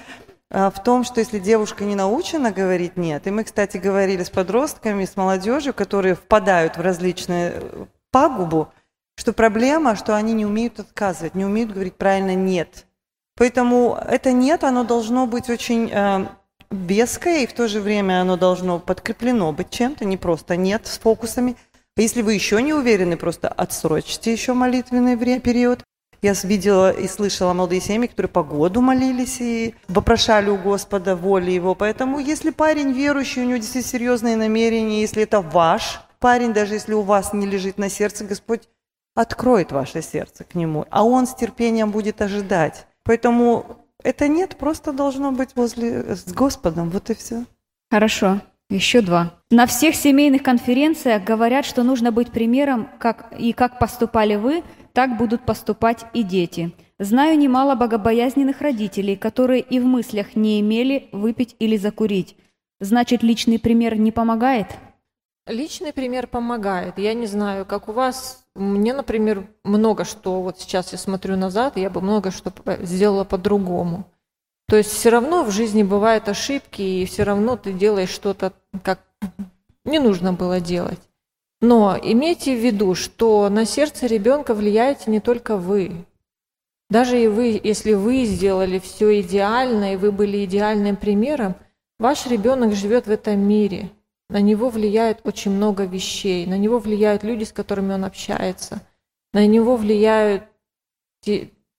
в 0.52 0.84
том, 0.84 1.04
что 1.04 1.20
если 1.20 1.40
девушка 1.40 1.84
не 1.86 1.96
научена 1.96 2.52
говорить 2.52 2.98
«нет», 2.98 3.26
и 3.28 3.32
мы, 3.32 3.44
кстати, 3.44 3.78
говорили 3.78 4.24
с 4.24 4.30
подростками, 4.30 5.06
с 5.06 5.18
молодежью, 5.18 5.74
которые 5.74 6.16
впадают 6.16 6.78
в 6.78 6.82
различные 6.82 7.54
э, 7.56 7.86
пагубу, 8.12 8.72
что 9.18 9.34
проблема, 9.34 9.96
что 9.96 10.16
они 10.16 10.34
не 10.34 10.46
умеют 10.46 10.80
отказывать, 10.80 11.36
не 11.36 11.46
умеют 11.46 11.72
говорить 11.72 11.96
правильно 11.96 12.36
«нет». 12.36 12.86
Поэтому 13.36 13.98
это 14.08 14.32
«нет», 14.32 14.64
оно 14.64 14.84
должно 14.84 15.26
быть 15.26 15.50
очень 15.50 15.90
э, 15.92 16.28
веское, 16.70 17.40
и 17.40 17.48
в 17.48 17.54
то 17.54 17.68
же 17.68 17.82
время 17.82 18.22
оно 18.22 18.38
должно 18.38 18.80
подкреплено 18.80 19.52
быть 19.52 19.72
чем-то, 19.72 20.06
не 20.06 20.18
просто 20.18 20.56
«нет» 20.56 20.86
с 20.86 21.00
фокусами. 21.00 21.56
Если 21.98 22.22
вы 22.22 22.34
еще 22.34 22.62
не 22.62 22.74
уверены, 22.74 23.18
просто 23.18 23.48
отсрочьте 23.48 24.32
еще 24.32 24.54
молитвенный 24.54 25.18
период. 25.40 25.82
Я 26.26 26.34
видела 26.42 26.90
и 26.90 27.08
слышала 27.08 27.54
молодые 27.54 27.82
семьи, 27.82 28.08
которые 28.08 28.32
по 28.32 28.42
году 28.42 28.82
молились 28.82 29.40
и 29.42 29.76
вопрошали 29.88 30.50
у 30.50 30.58
Господа 30.58 31.16
воли 31.16 31.52
Его. 31.52 31.76
Поэтому, 31.76 32.18
если 32.18 32.50
парень 32.50 32.94
верующий, 32.94 33.44
у 33.44 33.46
него 33.46 33.58
действительно 33.58 33.92
серьезные 33.92 34.36
намерения, 34.36 35.02
если 35.02 35.22
это 35.22 35.42
ваш 35.42 36.02
парень, 36.20 36.52
даже 36.52 36.74
если 36.74 36.96
у 36.96 37.02
вас 37.02 37.32
не 37.32 37.46
лежит 37.46 37.78
на 37.78 37.90
сердце, 37.92 38.26
Господь 38.26 38.64
откроет 39.14 39.72
ваше 39.72 40.02
сердце 40.02 40.46
к 40.46 40.56
нему, 40.56 40.88
а 40.90 41.04
он 41.04 41.28
с 41.28 41.36
терпением 41.36 41.92
будет 41.92 42.24
ожидать. 42.24 42.88
Поэтому 43.04 43.86
это 44.04 44.28
нет, 44.28 44.56
просто 44.58 44.94
должно 44.94 45.32
быть 45.32 45.56
возле 45.56 46.16
с 46.16 46.34
Господом, 46.34 46.90
вот 46.90 47.12
и 47.12 47.14
все. 47.14 47.46
Хорошо, 47.92 48.42
еще 48.72 49.02
два. 49.02 49.36
На 49.52 49.68
всех 49.68 49.94
семейных 49.94 50.42
конференциях 50.42 51.24
говорят, 51.24 51.66
что 51.66 51.84
нужно 51.84 52.12
быть 52.12 52.32
примером, 52.32 52.90
как 52.98 53.32
и 53.38 53.54
как 53.54 53.78
поступали 53.78 54.38
вы, 54.38 54.64
так 54.96 55.18
будут 55.18 55.46
поступать 55.46 56.06
и 56.14 56.24
дети. 56.24 56.72
Знаю 57.00 57.38
немало 57.38 57.76
богобоязненных 57.76 58.62
родителей, 58.62 59.18
которые 59.18 59.60
и 59.60 59.82
в 59.82 59.86
мыслях 59.86 60.38
не 60.38 60.62
имели 60.62 61.10
выпить 61.12 61.58
или 61.60 61.76
закурить. 61.76 62.38
Значит, 62.80 63.22
личный 63.22 63.60
пример 63.60 63.98
не 64.00 64.14
помогает? 64.14 64.68
Личный 65.48 65.92
пример 65.92 66.28
помогает. 66.28 66.98
Я 66.98 67.14
не 67.14 67.28
знаю, 67.28 67.66
как 67.66 67.90
у 67.90 67.92
вас. 67.92 68.46
Мне, 68.56 68.94
например, 68.94 69.46
много 69.66 70.06
что, 70.06 70.42
вот 70.42 70.62
сейчас 70.62 70.94
я 70.94 70.98
смотрю 70.98 71.36
назад, 71.36 71.76
я 71.76 71.90
бы 71.90 72.00
много 72.00 72.32
что 72.32 72.54
сделала 72.80 73.26
по-другому. 73.26 74.10
То 74.70 74.78
есть 74.78 74.92
все 74.92 75.10
равно 75.10 75.44
в 75.44 75.52
жизни 75.52 75.84
бывают 75.84 76.30
ошибки, 76.30 76.82
и 76.82 77.06
все 77.06 77.24
равно 77.24 77.58
ты 77.58 77.74
делаешь 77.74 78.12
что-то, 78.12 78.54
как 78.82 79.02
не 79.84 80.00
нужно 80.00 80.32
было 80.32 80.62
делать. 80.62 81.02
Но 81.68 81.98
имейте 82.00 82.56
в 82.56 82.64
виду, 82.64 82.94
что 82.94 83.50
на 83.50 83.66
сердце 83.66 84.06
ребенка 84.06 84.54
влияете 84.54 85.10
не 85.10 85.20
только 85.20 85.58
вы. 85.58 86.06
Даже 86.92 87.20
и 87.20 87.28
вы, 87.28 87.60
если 87.64 87.94
вы 87.94 88.26
сделали 88.26 88.78
все 88.78 89.20
идеально, 89.22 89.94
и 89.94 89.96
вы 89.96 90.12
были 90.12 90.46
идеальным 90.46 90.96
примером, 90.96 91.56
ваш 91.98 92.28
ребенок 92.28 92.76
живет 92.76 93.08
в 93.08 93.10
этом 93.10 93.40
мире. 93.40 93.90
На 94.30 94.42
него 94.42 94.70
влияет 94.70 95.22
очень 95.24 95.50
много 95.50 95.86
вещей. 95.86 96.46
На 96.46 96.56
него 96.56 96.78
влияют 96.78 97.24
люди, 97.24 97.46
с 97.46 97.52
которыми 97.52 97.96
он 97.96 98.06
общается. 98.06 98.84
На 99.34 99.48
него 99.48 99.76
влияют 99.76 100.44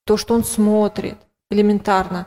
то, 0.04 0.16
что 0.16 0.34
он 0.34 0.42
смотрит 0.42 1.18
элементарно. 1.48 2.26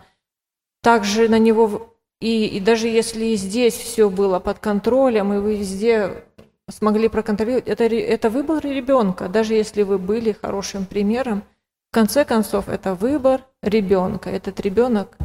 Также 0.81 1.27
на 1.27 1.39
него... 1.39 1.93
И, 2.21 2.45
и 2.45 2.61
даже 2.61 2.87
если 2.87 3.25
и 3.25 3.35
здесь 3.35 3.73
все 3.73 4.09
было 4.09 4.39
под 4.39 4.59
контролем, 4.59 5.33
и 5.33 5.39
вы 5.39 5.57
везде 5.57 6.23
смогли 6.69 7.08
проконтролировать, 7.08 7.67
это, 7.67 7.84
это 7.84 8.29
выбор 8.29 8.63
ребенка, 8.63 9.27
даже 9.27 9.53
если 9.53 9.84
вы 9.84 9.97
были 9.97 10.32
хорошим 10.32 10.86
примером. 10.86 11.43
В 11.91 11.93
конце 11.93 12.25
концов, 12.25 12.69
это 12.69 12.93
выбор 12.93 13.41
ребенка. 13.62 14.29
Этот 14.29 14.60
ребенок 14.60 15.17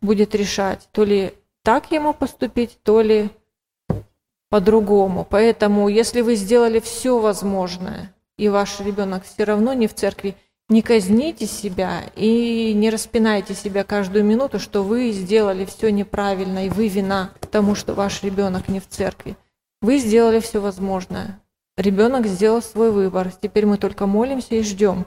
будет 0.00 0.34
решать, 0.34 0.88
то 0.92 1.04
ли 1.04 1.34
так 1.62 1.90
ему 1.90 2.14
поступить, 2.14 2.78
то 2.82 3.00
ли 3.00 3.30
по-другому. 4.48 5.26
Поэтому, 5.28 5.88
если 5.88 6.20
вы 6.20 6.36
сделали 6.36 6.80
все 6.80 7.18
возможное, 7.18 8.14
и 8.38 8.48
ваш 8.48 8.80
ребенок 8.80 9.24
все 9.24 9.44
равно 9.44 9.72
не 9.72 9.86
в 9.86 9.94
церкви, 9.94 10.36
не 10.68 10.82
казните 10.82 11.46
себя 11.46 12.02
и 12.16 12.72
не 12.74 12.90
распинайте 12.90 13.54
себя 13.54 13.84
каждую 13.84 14.24
минуту, 14.24 14.58
что 14.58 14.82
вы 14.82 15.10
сделали 15.12 15.64
все 15.64 15.90
неправильно, 15.90 16.66
и 16.66 16.70
вы 16.70 16.88
вина 16.88 17.30
тому, 17.50 17.74
что 17.74 17.94
ваш 17.94 18.22
ребенок 18.22 18.68
не 18.68 18.80
в 18.80 18.88
церкви. 18.88 19.36
Вы 19.82 19.98
сделали 19.98 20.40
все 20.40 20.60
возможное. 20.60 21.40
Ребенок 21.76 22.26
сделал 22.26 22.62
свой 22.62 22.90
выбор. 22.90 23.30
Теперь 23.40 23.66
мы 23.66 23.76
только 23.76 24.06
молимся 24.06 24.54
и 24.54 24.62
ждем, 24.62 25.06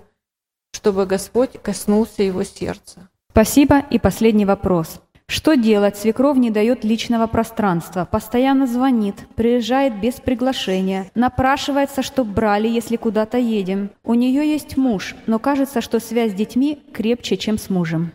чтобы 0.71 1.05
Господь 1.05 1.60
коснулся 1.62 2.23
его 2.23 2.43
сердца. 2.43 3.10
Спасибо. 3.32 3.79
И 3.89 3.99
последний 3.99 4.45
вопрос. 4.45 5.01
Что 5.29 5.53
делать? 5.55 5.95
Свекровь 5.95 6.38
не 6.38 6.49
дает 6.49 6.84
личного 6.84 7.27
пространства, 7.27 8.03
постоянно 8.03 8.65
звонит, 8.65 9.15
приезжает 9.36 9.99
без 10.01 10.15
приглашения, 10.15 11.12
напрашивается, 11.13 12.01
чтобы 12.01 12.34
брали, 12.34 12.67
если 12.67 12.95
куда-то 12.95 13.38
едем. 13.38 13.91
У 14.03 14.15
нее 14.15 14.51
есть 14.51 14.75
муж, 14.75 15.15
но 15.27 15.38
кажется, 15.38 15.82
что 15.82 15.99
связь 15.99 16.32
с 16.32 16.36
детьми 16.36 16.82
крепче, 16.93 17.38
чем 17.38 17.60
с 17.60 17.69
мужем. 17.69 18.12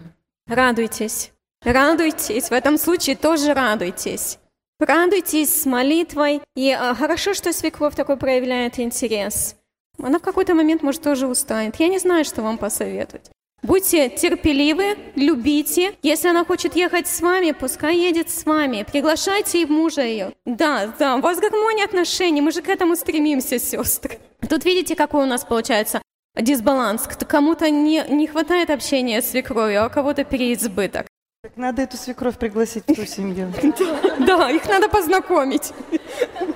Радуйтесь. 0.49 1.31
Радуйтесь. 1.65 2.49
В 2.49 2.53
этом 2.53 2.77
случае 2.79 3.15
тоже 3.15 3.55
радуйтесь. 3.55 4.41
Радуйтесь 4.81 5.63
с 5.63 5.67
молитвой. 5.67 6.41
И 6.57 6.71
а, 6.71 6.95
хорошо, 6.95 7.35
что 7.35 7.53
свекровь 7.53 7.95
такой 7.95 8.17
проявляет 8.17 8.79
интерес. 8.79 9.57
Она 10.03 10.19
в 10.19 10.23
какой-то 10.23 10.55
момент, 10.55 10.83
может, 10.83 11.03
тоже 11.03 11.27
устанет. 11.27 11.77
Я 11.77 11.89
не 11.89 11.99
знаю, 11.99 12.25
что 12.25 12.43
вам 12.43 12.59
посоветовать. 12.59 13.31
Будьте 13.63 14.11
терпеливы, 14.11 14.99
любите. 15.17 15.95
Если 16.03 16.29
она 16.29 16.45
хочет 16.45 16.77
ехать 16.77 17.07
с 17.07 17.21
вами, 17.23 17.53
пускай 17.53 17.97
едет 17.97 18.29
с 18.29 18.45
вами. 18.45 18.85
Приглашайте 18.91 19.63
и 19.63 19.65
мужа 19.67 20.03
ее. 20.03 20.33
Да, 20.45 20.93
да, 20.99 21.17
у 21.17 21.21
вас 21.21 21.39
гармония 21.39 21.87
отношений, 21.87 22.43
мы 22.43 22.53
же 22.53 22.61
к 22.61 22.69
этому 22.69 22.95
стремимся, 22.95 23.59
сестры. 23.59 24.19
Тут 24.51 24.67
видите, 24.67 24.95
какой 24.95 25.23
у 25.23 25.27
нас 25.27 25.45
получается 25.45 26.03
дисбаланс. 26.37 27.09
Кому-то 27.27 27.71
не, 27.71 28.05
не 28.11 28.27
хватает 28.27 28.69
общения 28.69 29.23
с 29.23 29.31
свекровью, 29.31 29.85
а 29.85 29.87
у 29.87 29.91
кого-то 29.91 30.25
переизбыток. 30.25 31.07
Так 31.45 31.59
надо 31.59 31.83
эту 31.83 31.99
свекровь 31.99 32.39
пригласить 32.39 32.85
в 32.89 32.95
ту 32.95 33.05
семью. 33.05 33.53
Да, 34.27 34.51
их 34.51 34.67
надо 34.67 34.89
познакомить. 34.89 35.75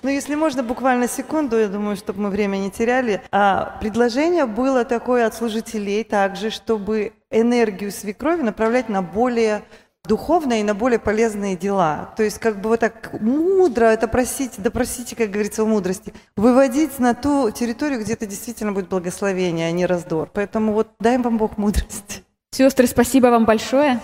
Ну, 0.02 0.08
если 0.08 0.34
можно, 0.34 0.62
буквально 0.62 1.08
секунду, 1.08 1.58
я 1.58 1.68
думаю, 1.68 1.94
чтобы 1.94 2.22
мы 2.22 2.30
время 2.30 2.56
не 2.56 2.70
теряли. 2.70 3.20
А, 3.30 3.76
предложение 3.82 4.46
было 4.46 4.86
такое 4.86 5.26
от 5.26 5.34
служителей 5.34 6.04
также, 6.04 6.48
чтобы 6.48 7.12
энергию 7.30 7.92
свекрови 7.92 8.40
направлять 8.40 8.88
на 8.88 9.02
более 9.02 9.62
духовные 10.04 10.60
и 10.60 10.64
на 10.64 10.74
более 10.74 10.98
полезные 10.98 11.54
дела. 11.54 12.14
То 12.16 12.22
есть 12.22 12.38
как 12.38 12.58
бы 12.62 12.70
вот 12.70 12.80
так 12.80 13.12
мудро, 13.20 13.84
это 13.84 14.08
просить, 14.08 14.54
да 14.56 14.70
как 14.70 15.30
говорится, 15.30 15.64
в 15.64 15.68
мудрости, 15.68 16.14
выводить 16.34 16.98
на 16.98 17.12
ту 17.12 17.50
территорию, 17.50 18.00
где 18.00 18.14
это 18.14 18.24
действительно 18.24 18.72
будет 18.72 18.88
благословение, 18.88 19.68
а 19.68 19.70
не 19.70 19.84
раздор. 19.84 20.30
Поэтому 20.32 20.72
вот 20.72 20.88
дай 20.98 21.18
вам 21.18 21.36
Бог 21.36 21.58
мудрость. 21.58 22.22
Сестры, 22.52 22.86
спасибо 22.86 23.26
вам 23.26 23.44
большое. 23.44 24.00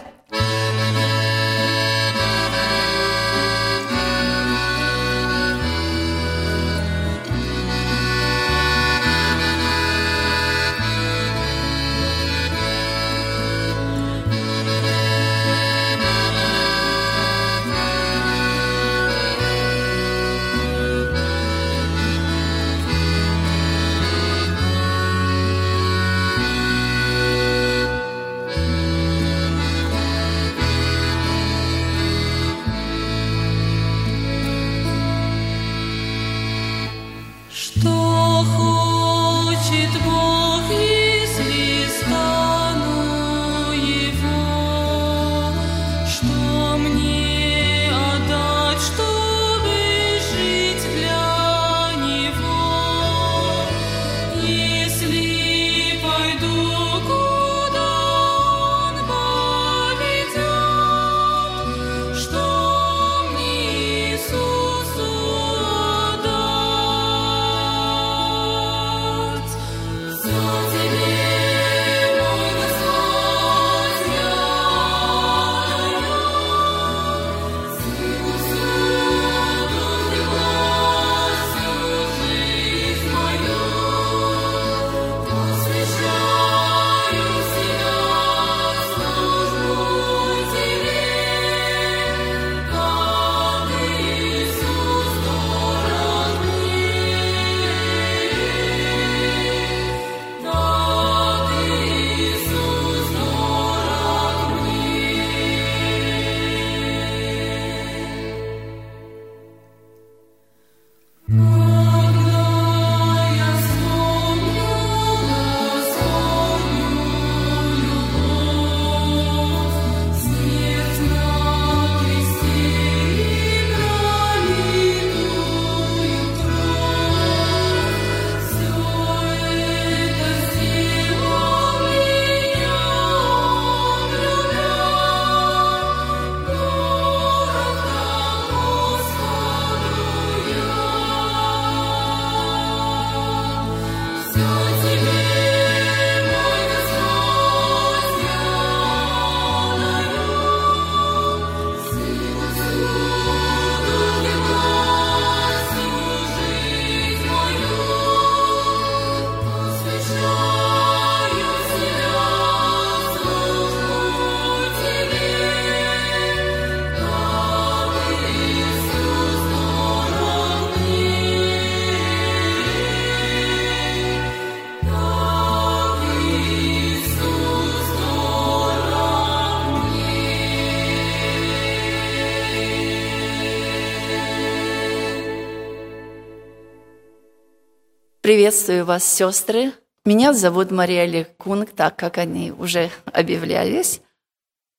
Приветствую 188.25 188.87
вас, 188.87 189.05
сестры. 189.05 189.75
Меня 190.07 190.33
зовут 190.33 190.71
Мария 190.71 191.05
Лекунг, 191.05 191.73
так 191.73 191.97
как 191.97 192.17
они 192.17 192.53
уже 192.53 192.89
объявлялись. 193.05 194.01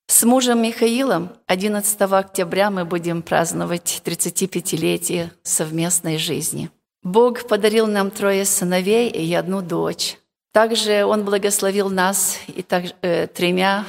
С 0.07 0.23
мужем 0.23 0.63
Михаилом 0.63 1.29
11 1.45 2.01
октября 2.11 2.71
мы 2.71 2.85
будем 2.85 3.21
праздновать 3.21 4.01
35-летие 4.03 5.29
совместной 5.43 6.17
жизни. 6.17 6.71
Бог 7.03 7.47
подарил 7.47 7.85
нам 7.85 8.09
трое 8.09 8.45
сыновей 8.45 9.11
и 9.11 9.31
одну 9.35 9.61
дочь. 9.61 10.17
Также 10.51 11.05
Он 11.05 11.23
благословил 11.23 11.91
нас 11.91 12.39
и 12.47 12.63
так, 12.63 12.85
э, 13.03 13.27
тремя 13.27 13.85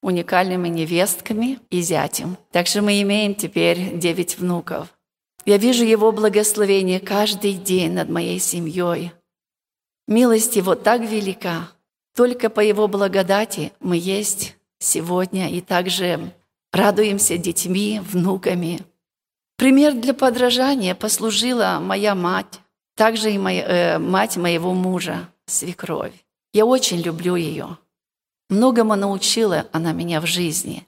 уникальными 0.00 0.68
невестками 0.68 1.58
и 1.68 1.82
зятем. 1.82 2.38
Также 2.52 2.80
мы 2.80 3.02
имеем 3.02 3.34
теперь 3.34 3.98
девять 3.98 4.38
внуков. 4.38 4.93
Я 5.44 5.58
вижу 5.58 5.84
Его 5.84 6.10
благословение 6.10 7.00
каждый 7.00 7.54
день 7.54 7.92
над 7.92 8.08
моей 8.08 8.38
семьей. 8.38 9.12
Милость 10.08 10.56
Его 10.56 10.74
так 10.74 11.02
велика. 11.02 11.68
Только 12.14 12.48
по 12.48 12.60
Его 12.60 12.88
благодати 12.88 13.72
мы 13.80 13.96
есть 13.96 14.56
сегодня 14.78 15.50
и 15.50 15.60
также 15.60 16.32
радуемся 16.72 17.36
детьми, 17.36 18.00
внуками. 18.02 18.80
Пример 19.56 19.94
для 19.94 20.14
подражания 20.14 20.94
послужила 20.94 21.78
моя 21.80 22.14
мать, 22.14 22.60
также 22.96 23.32
и 23.32 23.38
моя, 23.38 23.64
э, 23.64 23.98
мать 23.98 24.36
моего 24.36 24.72
мужа, 24.72 25.28
свекровь. 25.46 26.12
Я 26.52 26.66
очень 26.66 27.00
люблю 27.00 27.36
ее. 27.36 27.78
Многому 28.48 28.94
научила 28.94 29.66
она 29.72 29.92
меня 29.92 30.20
в 30.20 30.26
жизни. 30.26 30.86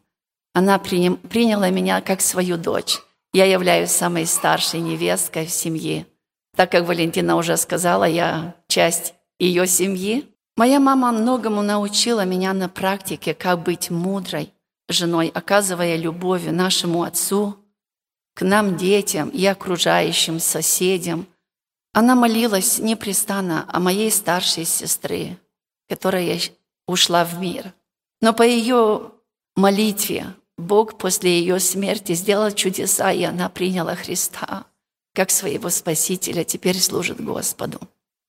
Она 0.53 0.79
приним, 0.79 1.17
приняла 1.17 1.71
меня 1.71 2.01
как 2.01 2.21
свою 2.21 2.57
дочь. 2.57 2.99
Я 3.37 3.45
являюсь 3.45 3.91
самой 3.91 4.25
старшей 4.25 4.81
невесткой 4.81 5.45
в 5.45 5.51
семье. 5.51 6.07
Так 6.57 6.73
как 6.73 6.87
Валентина 6.87 7.37
уже 7.37 7.59
сказала, 7.59 8.05
я 8.05 8.57
часть 8.67 9.13
ее 9.39 9.67
семьи. 9.67 10.35
Моя 10.57 10.81
мама 10.81 11.13
многому 11.13 11.61
научила 11.61 12.25
меня 12.25 12.55
на 12.55 12.71
практике, 12.71 13.35
как 13.35 13.63
быть 13.63 13.91
мудрой 13.91 14.55
женой, 14.89 15.31
оказывая 15.35 15.97
любовь 15.97 16.47
нашему 16.47 17.03
отцу, 17.03 17.59
к 18.35 18.41
нам, 18.41 18.79
детям 18.79 19.29
и 19.29 19.45
окружающим 19.45 20.41
соседям. 20.41 21.27
Она 21.93 22.15
молилась 22.15 22.79
непрестанно 22.79 23.67
о 23.69 23.81
моей 23.81 24.11
старшей 24.11 24.65
сестре, 24.65 25.37
которая 25.91 26.41
ушла 26.87 27.27
в 27.27 27.39
мир. 27.39 27.75
Но 28.23 28.33
по 28.33 28.45
ее 28.45 29.11
молитве 29.57 30.25
Бог 30.59 30.99
после 30.99 31.39
ее 31.39 31.61
смерти 31.61 32.15
сделал 32.15 32.51
чудеса, 32.51 33.13
и 33.13 33.23
она 33.25 33.49
приняла 33.49 33.95
Христа 33.95 34.67
как 35.15 35.31
своего 35.31 35.71
Спасителя, 35.71 36.45
теперь 36.45 36.79
служит 36.79 37.23
Господу. 37.25 37.81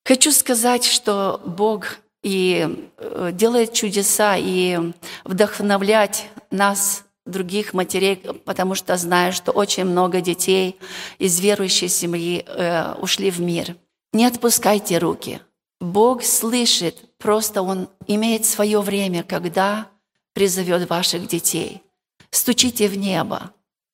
Хочу 0.05 0.31
сказать, 0.31 0.85
что 0.85 1.41
Бог 1.45 1.97
и 2.23 2.87
э, 2.97 3.31
делает 3.33 3.73
чудеса, 3.73 4.35
и 4.37 4.79
вдохновлять 5.25 6.29
нас, 6.49 7.03
других 7.25 7.73
матерей, 7.73 8.15
потому 8.45 8.73
что 8.73 8.95
знаю, 8.95 9.33
что 9.33 9.51
очень 9.51 9.83
много 9.83 10.21
детей 10.21 10.79
из 11.19 11.39
верующей 11.41 11.89
семьи 11.89 12.45
э, 12.47 12.93
ушли 12.95 13.29
в 13.31 13.41
мир. 13.41 13.75
Не 14.13 14.25
отпускайте 14.25 14.97
руки. 14.97 15.41
Бог 15.81 16.23
слышит, 16.23 17.17
просто 17.17 17.61
Он 17.61 17.89
имеет 18.07 18.45
свое 18.45 18.79
время, 18.79 19.23
когда 19.23 19.89
призовет 20.33 20.89
ваших 20.89 21.27
детей. 21.27 21.83
Стучите 22.31 22.87
в 22.87 22.97
небо. 22.97 23.51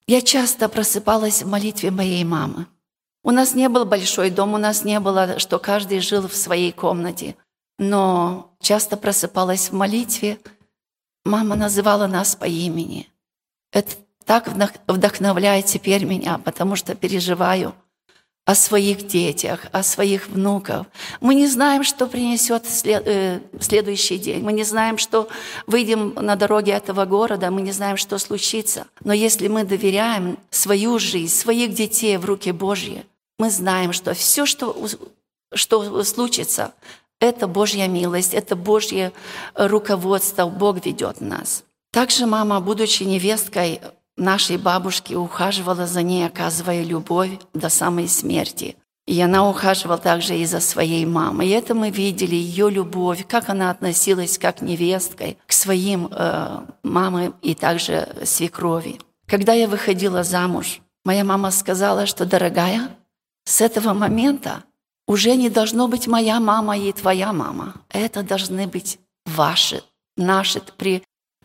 Я 0.08 0.22
часто 0.22 0.70
просыпалась 0.70 1.44
в 1.44 1.48
молитве 1.48 1.92
моей 1.92 2.24
мамы. 2.24 2.68
У 3.24 3.32
нас 3.32 3.54
не 3.56 3.70
был 3.70 3.86
большой 3.86 4.30
дом, 4.30 4.54
у 4.54 4.58
нас 4.58 4.84
не 4.84 5.00
было, 5.00 5.40
что 5.40 5.60
каждый 5.60 6.00
жил 6.00 6.28
в 6.28 6.36
своей 6.36 6.72
комнате. 6.72 7.38
Но 7.80 8.54
часто 8.60 8.98
просыпалась 8.98 9.70
в 9.70 9.74
молитве. 9.74 10.40
Мама 11.24 11.56
называла 11.56 12.08
нас 12.08 12.36
по 12.36 12.46
имени. 12.46 13.10
Это 13.72 13.96
так 14.26 14.50
вдохновляет 14.88 15.66
теперь 15.66 16.06
меня, 16.06 16.38
потому 16.38 16.76
что 16.76 16.96
переживаю 16.96 17.74
о 18.46 18.56
своих 18.56 19.08
детях, 19.08 19.62
о 19.72 19.84
своих 19.84 20.28
внуках. 20.28 20.86
Мы 21.22 21.34
не 21.36 21.48
знаем, 21.48 21.84
что 21.84 22.08
принесет 22.08 22.68
след, 22.68 23.04
э, 23.06 23.40
следующий 23.62 24.18
день. 24.18 24.44
Мы 24.44 24.52
не 24.52 24.64
знаем, 24.64 24.98
что 24.98 25.30
выйдем 25.66 26.14
на 26.16 26.36
дороге 26.36 26.74
этого 26.74 27.06
города. 27.06 27.50
Мы 27.52 27.62
не 27.62 27.72
знаем, 27.72 27.96
что 27.96 28.18
случится. 28.18 28.88
Но 29.04 29.14
если 29.14 29.48
мы 29.48 29.64
доверяем 29.64 30.38
свою 30.50 31.00
жизнь, 31.00 31.34
своих 31.34 31.74
детей 31.74 32.18
в 32.18 32.26
руки 32.26 32.52
Божьи, 32.52 33.06
мы 33.40 33.50
знаем, 33.50 33.94
что 33.94 34.14
все, 34.14 34.46
что, 34.46 34.76
что 35.54 36.04
случится, 36.04 36.74
это 37.20 37.48
Божья 37.48 37.88
милость, 37.88 38.34
это 38.34 38.58
Божье 38.58 39.14
руководство, 39.56 40.48
Бог 40.48 40.86
ведет 40.86 41.22
нас. 41.22 41.64
Также 41.92 42.26
мама, 42.26 42.60
будучи 42.60 43.04
невесткой 43.04 43.80
нашей 44.18 44.58
бабушки, 44.58 45.14
ухаживала 45.14 45.88
за 45.88 46.02
ней, 46.02 46.26
оказывая 46.26 46.84
любовь 46.84 47.40
до 47.54 47.70
самой 47.70 48.08
смерти. 48.08 48.76
И 49.06 49.20
она 49.20 49.50
ухаживала 49.50 49.98
также 49.98 50.38
и 50.38 50.46
за 50.46 50.62
своей 50.62 51.06
мамой. 51.06 51.48
И 51.48 51.52
это 51.52 51.76
мы 51.76 51.90
видели, 51.90 52.36
ее 52.36 52.70
любовь, 52.70 53.26
как 53.28 53.50
она 53.50 53.70
относилась 53.70 54.38
как 54.38 54.62
невесткой 54.62 55.38
к 55.46 55.52
своим 55.52 56.08
э, 56.10 56.62
мамам 56.84 57.36
и 57.42 57.54
также 57.54 58.08
свекрови. 58.24 59.00
Когда 59.28 59.54
я 59.54 59.68
выходила 59.68 60.24
замуж, 60.24 60.80
моя 61.04 61.26
мама 61.26 61.52
сказала, 61.52 62.06
что, 62.06 62.26
дорогая, 62.26 62.90
с 63.46 63.60
этого 63.60 63.94
момента 63.94 64.64
уже 65.06 65.36
не 65.36 65.50
должно 65.50 65.90
быть 65.90 66.08
моя 66.08 66.40
мама 66.40 66.78
и 66.78 66.94
твоя 66.94 67.34
мама. 67.34 67.74
Это 67.90 68.24
должны 68.24 68.68
быть 68.68 69.00
ваши, 69.26 69.84
наши. 70.16 70.62
При, 70.78 71.04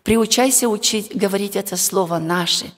приучайся 0.08 0.70
учить, 0.70 1.14
говорить 1.14 1.54
это 1.54 1.76
слово 1.76 2.18
«наши». 2.18 2.72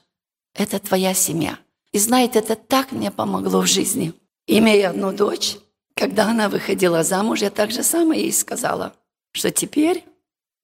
Это 0.53 0.79
твоя 0.79 1.13
семья. 1.13 1.57
И 1.93 1.97
знаете, 1.97 2.39
это 2.39 2.57
так 2.57 2.91
мне 2.91 3.09
помогло 3.09 3.61
в 3.61 3.67
жизни. 3.67 4.13
Имея 4.47 4.89
одну 4.89 5.13
дочь, 5.13 5.55
когда 5.95 6.25
она 6.25 6.49
выходила 6.49 7.03
замуж, 7.03 7.39
я 7.39 7.49
так 7.49 7.71
же 7.71 7.83
самое 7.83 8.23
ей 8.23 8.33
сказала, 8.33 8.93
что 9.31 9.49
теперь 9.49 10.03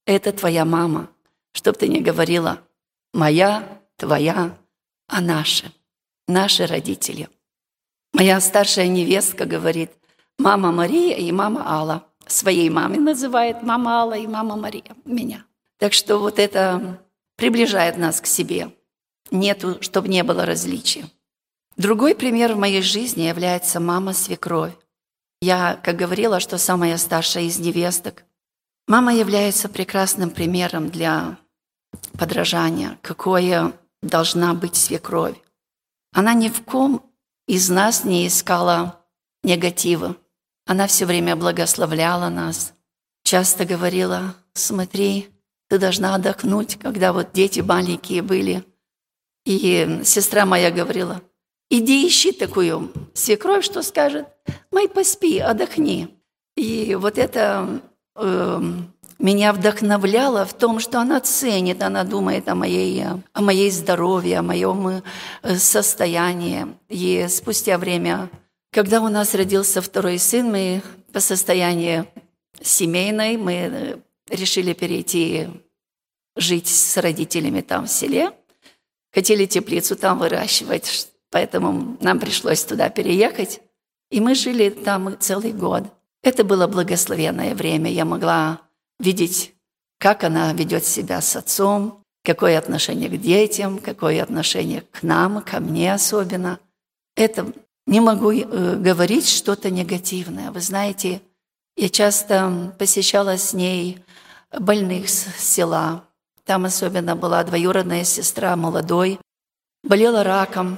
это 0.05 0.33
твоя 0.33 0.65
мама, 0.65 1.09
чтоб 1.53 1.77
ты 1.77 1.87
не 1.87 2.01
говорила 2.01 2.59
«моя», 3.13 3.81
«твоя», 3.95 4.53
а 5.07 5.21
«наши», 5.21 5.71
«наши 6.27 6.65
родители». 6.65 7.29
Моя 8.11 8.41
старшая 8.41 8.89
невестка 8.89 9.45
говорит– 9.45 9.91
мама 10.37 10.73
Мария 10.73 11.15
и 11.15 11.31
мама 11.31 11.63
Алла. 11.65 12.03
Своей 12.25 12.69
мамой 12.69 12.97
называет 12.97 13.63
мама 13.63 14.01
Алла 14.01 14.17
и 14.17 14.27
мама 14.27 14.57
Мария 14.57 14.97
меня. 15.05 15.45
Так 15.77 15.93
что 15.93 16.17
вот 16.17 16.39
это 16.39 17.03
приближает 17.35 17.97
нас 17.97 18.19
к 18.21 18.25
себе. 18.25 18.73
Нету, 19.31 19.77
чтобы 19.81 20.07
не 20.07 20.23
было 20.23 20.45
различия. 20.45 21.05
Другой 21.75 22.15
пример 22.15 22.53
в 22.53 22.57
моей 22.57 22.81
жизни 22.81 23.23
является 23.23 23.79
мама-свекровь. 23.79 24.73
Я, 25.41 25.79
как 25.83 25.95
говорила, 25.95 26.39
что 26.39 26.57
самая 26.57 26.97
старшая 26.97 27.43
из 27.43 27.59
невесток. 27.59 28.23
Мама 28.87 29.13
является 29.13 29.69
прекрасным 29.69 30.31
примером 30.31 30.89
для 30.89 31.37
подражания, 32.17 32.97
какое 33.03 33.73
должна 34.01 34.53
быть 34.53 34.75
свекровь. 34.75 35.35
Она 36.13 36.33
ни 36.33 36.49
в 36.49 36.63
ком 36.63 37.03
из 37.47 37.69
нас 37.69 38.03
не 38.03 38.27
искала 38.27 39.05
негатива. 39.43 40.15
Она 40.65 40.87
все 40.87 41.05
время 41.05 41.35
благословляла 41.35 42.29
нас, 42.29 42.73
часто 43.23 43.65
говорила, 43.65 44.35
смотри, 44.53 45.29
ты 45.69 45.79
должна 45.79 46.15
отдохнуть, 46.15 46.77
когда 46.77 47.13
вот 47.13 47.33
дети 47.33 47.59
маленькие 47.59 48.21
были. 48.21 48.63
И 49.45 50.01
сестра 50.03 50.45
моя 50.45 50.71
говорила, 50.71 51.21
иди 51.69 52.07
ищи 52.07 52.31
такую 52.31 52.91
свекровь, 53.13 53.65
что 53.65 53.81
скажет, 53.81 54.27
май 54.71 54.87
поспи, 54.89 55.39
отдохни. 55.39 56.09
И 56.55 56.95
вот 56.95 57.17
это 57.17 57.81
э, 58.15 58.61
меня 59.19 59.53
вдохновляло 59.53 60.45
в 60.45 60.53
том, 60.53 60.79
что 60.79 60.99
она 60.99 61.19
ценит, 61.19 61.83
она 61.83 62.03
думает 62.03 62.49
о 62.49 62.55
моей, 62.55 63.03
о 63.33 63.41
моей 63.41 63.71
здоровье, 63.71 64.39
о 64.39 64.43
моем 64.43 65.01
э, 65.43 65.55
состоянии. 65.55 66.67
И 66.89 67.27
спустя 67.29 67.77
время 67.77 68.29
когда 68.71 69.01
у 69.01 69.07
нас 69.07 69.33
родился 69.33 69.81
второй 69.81 70.19
сын, 70.19 70.51
мы 70.51 70.81
по 71.11 71.19
состоянию 71.19 72.05
семейной, 72.61 73.37
мы 73.37 73.53
э, 73.53 73.97
решили 74.29 74.73
перейти 74.73 75.47
жить 76.35 76.67
с 76.67 76.97
родителями 76.97 77.61
там 77.61 77.85
в 77.85 77.89
селе. 77.89 78.31
Хотели 79.13 79.45
теплицу 79.45 79.95
там 79.95 80.19
выращивать, 80.19 81.09
поэтому 81.31 81.97
нам 82.01 82.19
пришлось 82.19 82.63
туда 82.63 82.89
переехать. 82.89 83.61
И 84.11 84.19
мы 84.19 84.35
жили 84.35 84.69
там 84.69 85.17
целый 85.19 85.51
год. 85.51 85.83
Это 86.23 86.43
было 86.43 86.67
благословенное 86.67 87.55
время. 87.55 87.91
Я 87.91 88.05
могла 88.05 88.61
видеть, 88.99 89.53
как 89.99 90.23
она 90.23 90.53
ведет 90.53 90.85
себя 90.85 91.21
с 91.21 91.35
отцом, 91.35 92.03
какое 92.23 92.57
отношение 92.57 93.09
к 93.09 93.19
детям, 93.19 93.79
какое 93.79 94.21
отношение 94.21 94.83
к 94.91 95.03
нам, 95.03 95.41
ко 95.41 95.59
мне 95.59 95.93
особенно. 95.93 96.59
Это 97.15 97.51
не 97.85 98.01
могу 98.01 98.31
э, 98.31 98.75
говорить 98.75 99.27
что-то 99.27 99.69
негативное. 99.71 100.51
Вы 100.51 100.59
знаете, 100.59 101.21
я 101.75 101.89
часто 101.89 102.75
посещала 102.77 103.37
с 103.37 103.53
ней 103.53 103.99
больных 104.51 105.09
с 105.09 105.25
села. 105.37 106.03
Там 106.45 106.65
особенно 106.65 107.15
была 107.15 107.43
двоюродная 107.43 108.03
сестра 108.03 108.55
молодой, 108.55 109.19
болела 109.83 110.23
раком, 110.23 110.77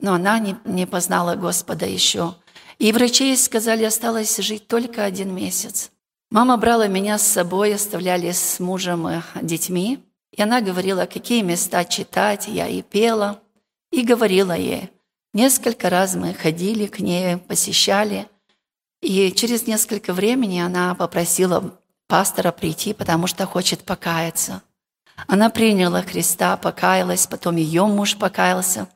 но 0.00 0.14
она 0.14 0.38
не, 0.38 0.56
не 0.64 0.86
познала 0.86 1.36
Господа 1.36 1.86
еще. 1.86 2.34
И 2.78 2.92
врачи 2.92 3.26
ей 3.28 3.36
сказали, 3.36 3.84
осталось 3.84 4.38
жить 4.38 4.66
только 4.66 5.04
один 5.04 5.34
месяц. 5.34 5.90
Мама 6.30 6.56
брала 6.56 6.86
меня 6.86 7.18
с 7.18 7.26
собой, 7.26 7.74
оставляли 7.74 8.30
с 8.30 8.60
мужем 8.60 9.08
и 9.08 9.20
детьми. 9.42 9.98
И 10.32 10.40
она 10.40 10.60
говорила, 10.60 11.06
какие 11.06 11.42
места 11.42 11.84
читать, 11.84 12.48
я 12.48 12.68
и 12.68 12.82
пела, 12.82 13.42
и 13.90 14.02
говорила 14.02 14.56
ей. 14.56 14.90
Несколько 15.34 15.90
раз 15.90 16.14
мы 16.14 16.32
ходили 16.32 16.86
к 16.86 17.00
ней, 17.00 17.36
посещали, 17.36 18.26
и 19.00 19.32
через 19.32 19.66
несколько 19.66 20.12
времени 20.12 20.60
она 20.60 20.94
попросила 20.94 21.78
пастора 22.10 22.50
прийти, 22.50 22.92
потому 22.92 23.28
что 23.28 23.46
хочет 23.46 23.84
покаяться. 23.84 24.62
Она 25.28 25.48
приняла 25.48 26.02
Христа, 26.02 26.56
покаялась, 26.56 27.26
потом 27.26 27.56
ее 27.56 27.86
муж 27.86 28.16
покаялся. 28.16 28.88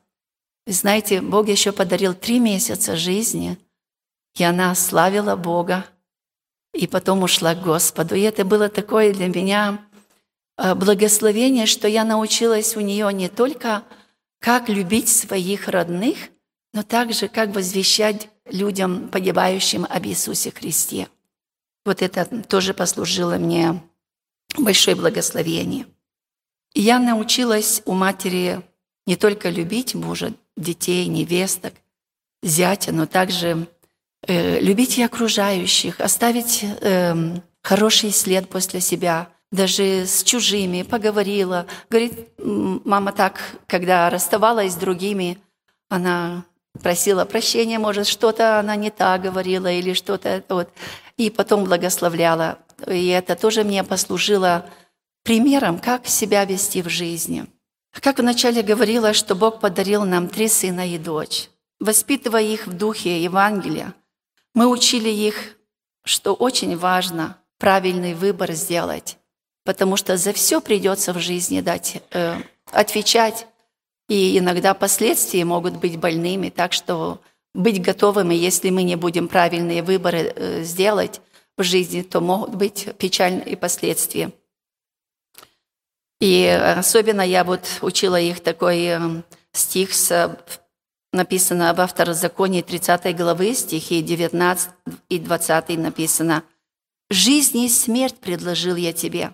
Вы 0.67 0.73
знаете, 0.73 1.21
Бог 1.21 1.49
еще 1.49 1.71
подарил 1.71 2.15
три 2.15 2.41
месяца 2.41 2.97
жизни, 2.97 3.57
и 4.37 4.43
она 4.43 4.75
славила 4.75 5.37
Бога, 5.37 5.85
и 6.73 6.89
потом 6.89 7.23
ушла 7.23 7.55
к 7.55 7.63
Господу. 7.63 8.17
И 8.17 8.23
это 8.23 8.45
было 8.45 8.69
такое 8.69 9.13
для 9.13 9.29
меня 9.29 9.79
э, 10.57 10.75
благословение, 10.75 11.67
что 11.67 11.87
я 11.87 12.05
научилась 12.05 12.77
у 12.77 12.81
нее 12.81 13.13
не 13.13 13.29
только 13.29 13.85
как 14.41 14.69
любить 14.69 15.09
своих 15.09 15.69
родных, 15.69 16.17
но 16.73 16.83
также 16.83 17.29
как 17.29 17.55
возвещать 17.55 18.29
людям, 18.51 19.09
погибающим 19.09 19.87
об 19.89 20.05
Иисусе 20.05 20.51
Христе. 20.51 21.07
Вот 21.85 22.03
это 22.03 22.25
тоже 22.43 22.75
послужило 22.75 23.37
мне 23.37 23.83
большое 24.59 24.97
благословение. 24.97 25.87
Я 26.75 26.99
научилась 26.99 27.83
у 27.85 27.93
матери 27.93 28.63
не 29.07 29.17
только 29.17 29.51
любить 29.51 29.95
мужа, 29.95 30.33
детей, 30.57 31.07
невесток, 31.07 31.75
зятя, 32.43 32.93
но 32.93 33.07
также 33.07 33.67
э, 34.27 34.61
любить 34.61 34.99
и 34.99 35.03
окружающих, 35.03 36.01
оставить 36.01 36.65
э, 36.65 37.15
хороший 37.63 38.13
след 38.13 38.49
после 38.49 38.81
себя, 38.81 39.29
даже 39.53 40.07
с 40.07 40.25
чужими, 40.25 40.83
поговорила. 40.83 41.67
Говорит, 41.91 42.29
мама 42.39 43.13
так, 43.13 43.41
когда 43.67 44.11
расставалась 44.11 44.73
с 44.73 44.77
другими, 44.77 45.39
она 45.89 46.45
просила 46.83 47.25
прощения, 47.25 47.79
может, 47.79 48.07
что-то 48.07 48.59
она 48.59 48.75
не 48.75 48.91
так 48.91 49.23
говорила 49.23 49.71
или 49.71 49.93
что-то 49.93 50.43
вот, 50.49 50.71
и 51.17 51.31
потом 51.31 51.65
благословляла. 51.65 52.59
И 52.87 53.09
это 53.09 53.37
тоже 53.37 53.65
мне 53.65 53.85
послужило 53.85 54.69
примером, 55.23 55.79
как 55.79 56.07
себя 56.07 56.45
вести 56.45 56.83
в 56.83 56.89
жизни. 56.89 57.47
Как 57.93 58.19
вначале 58.19 58.63
говорила, 58.63 59.13
что 59.13 59.35
Бог 59.35 59.61
подарил 59.61 60.05
нам 60.05 60.29
три 60.29 60.49
сына 60.49 60.89
и 60.89 60.99
дочь. 60.99 61.49
Воспитывая 61.81 62.43
их 62.43 62.67
в 62.67 62.73
духе 62.73 63.23
Евангелия, 63.23 63.95
мы 64.55 64.67
учили 64.67 65.09
их, 65.09 65.57
что 66.05 66.35
очень 66.35 66.77
важно 66.77 67.39
правильный 67.59 68.15
выбор 68.15 68.53
сделать, 68.53 69.17
потому 69.65 69.97
что 69.97 70.17
за 70.17 70.33
все 70.33 70.61
придется 70.61 71.13
в 71.13 71.19
жизни 71.19 71.61
дать, 71.61 72.03
э, 72.11 72.37
отвечать, 72.71 73.47
и 74.09 74.39
иногда 74.39 74.75
последствия 74.75 75.45
могут 75.45 75.77
быть 75.77 75.99
больными, 75.99 76.51
так 76.51 76.73
что 76.73 77.21
быть 77.55 77.81
готовыми, 77.81 78.35
если 78.35 78.71
мы 78.71 78.83
не 78.83 78.97
будем 78.97 79.29
правильные 79.29 79.83
выборы 79.83 80.33
э, 80.35 80.63
сделать 80.65 81.21
в 81.57 81.63
жизни, 81.63 82.03
то 82.03 82.21
могут 82.21 82.57
быть 82.57 82.89
печальные 82.99 83.57
последствия. 83.57 84.33
И 86.21 86.47
особенно 86.47 87.23
я 87.23 87.45
вот 87.45 87.61
учила 87.81 88.21
их 88.21 88.41
такой 88.41 88.85
э, 88.87 89.23
стих, 89.53 89.95
с, 89.95 90.37
написано 91.13 91.73
в 91.73 91.87
Второзаконии 91.87 92.63
30 92.63 93.17
главы, 93.17 93.55
стихи 93.55 94.03
19 94.03 94.71
и 95.09 95.19
20 95.19 95.79
написано. 95.79 96.43
«Жизнь 97.11 97.59
и 97.59 97.69
смерть 97.69 98.17
предложил 98.17 98.75
я 98.77 98.93
тебе, 98.93 99.33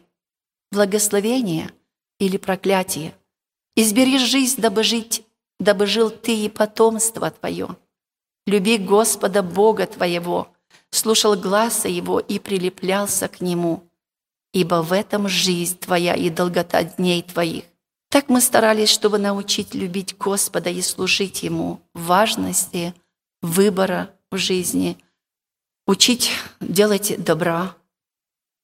благословение 0.71 1.71
или 2.18 2.37
проклятие. 2.37 3.14
Избери 3.77 4.18
жизнь, 4.18 4.61
дабы 4.61 4.83
жить, 4.83 5.25
дабы 5.59 5.87
жил 5.87 6.11
ты 6.11 6.45
и 6.45 6.49
потомство 6.49 7.31
твое. 7.31 7.77
Люби 8.47 8.78
Господа 8.78 9.43
Бога 9.43 9.86
твоего, 9.86 10.49
слушал 10.91 11.36
гласа 11.36 11.88
Его 11.88 12.20
и 12.20 12.38
прилеплялся 12.38 13.28
к 13.28 13.41
Нему» 13.41 13.91
ибо 14.53 14.82
в 14.82 14.93
этом 14.93 15.28
жизнь 15.28 15.78
твоя 15.78 16.14
и 16.14 16.30
долгота 16.30 16.82
дней 16.82 17.22
твоих. 17.22 17.64
Так 18.09 18.28
мы 18.28 18.41
старались, 18.41 18.88
чтобы 18.88 19.18
научить 19.18 19.74
любить 19.74 20.16
Господа 20.18 20.70
и 20.70 20.82
служить 20.82 21.43
Ему 21.43 21.80
важности 21.95 22.95
выбора 23.41 24.11
в 24.30 24.36
жизни, 24.36 24.99
учить 25.86 26.30
делать 26.61 27.22
добра, 27.22 27.76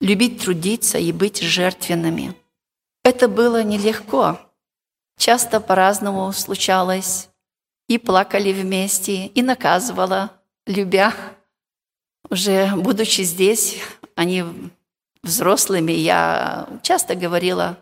любить 0.00 0.42
трудиться 0.42 0.98
и 0.98 1.12
быть 1.12 1.40
жертвенными. 1.40 2.34
Это 3.04 3.28
было 3.28 3.62
нелегко. 3.62 4.40
Часто 5.18 5.60
по-разному 5.60 6.32
случалось. 6.32 7.28
И 7.89 7.99
плакали 7.99 8.53
вместе, 8.53 9.26
и 9.26 9.43
наказывала, 9.43 10.30
любя. 10.66 11.14
Уже 12.28 12.72
будучи 12.74 13.22
здесь, 13.22 13.78
они 14.16 14.45
взрослыми, 15.22 15.93
я 15.93 16.68
часто 16.82 17.14
говорила, 17.14 17.78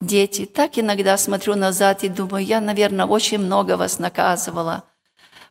дети, 0.00 0.44
так 0.44 0.78
иногда 0.78 1.16
смотрю 1.16 1.54
назад 1.54 2.04
и 2.04 2.08
думаю, 2.08 2.44
я, 2.44 2.60
наверное, 2.60 3.06
очень 3.06 3.38
много 3.38 3.76
вас 3.76 3.98
наказывала. 3.98 4.84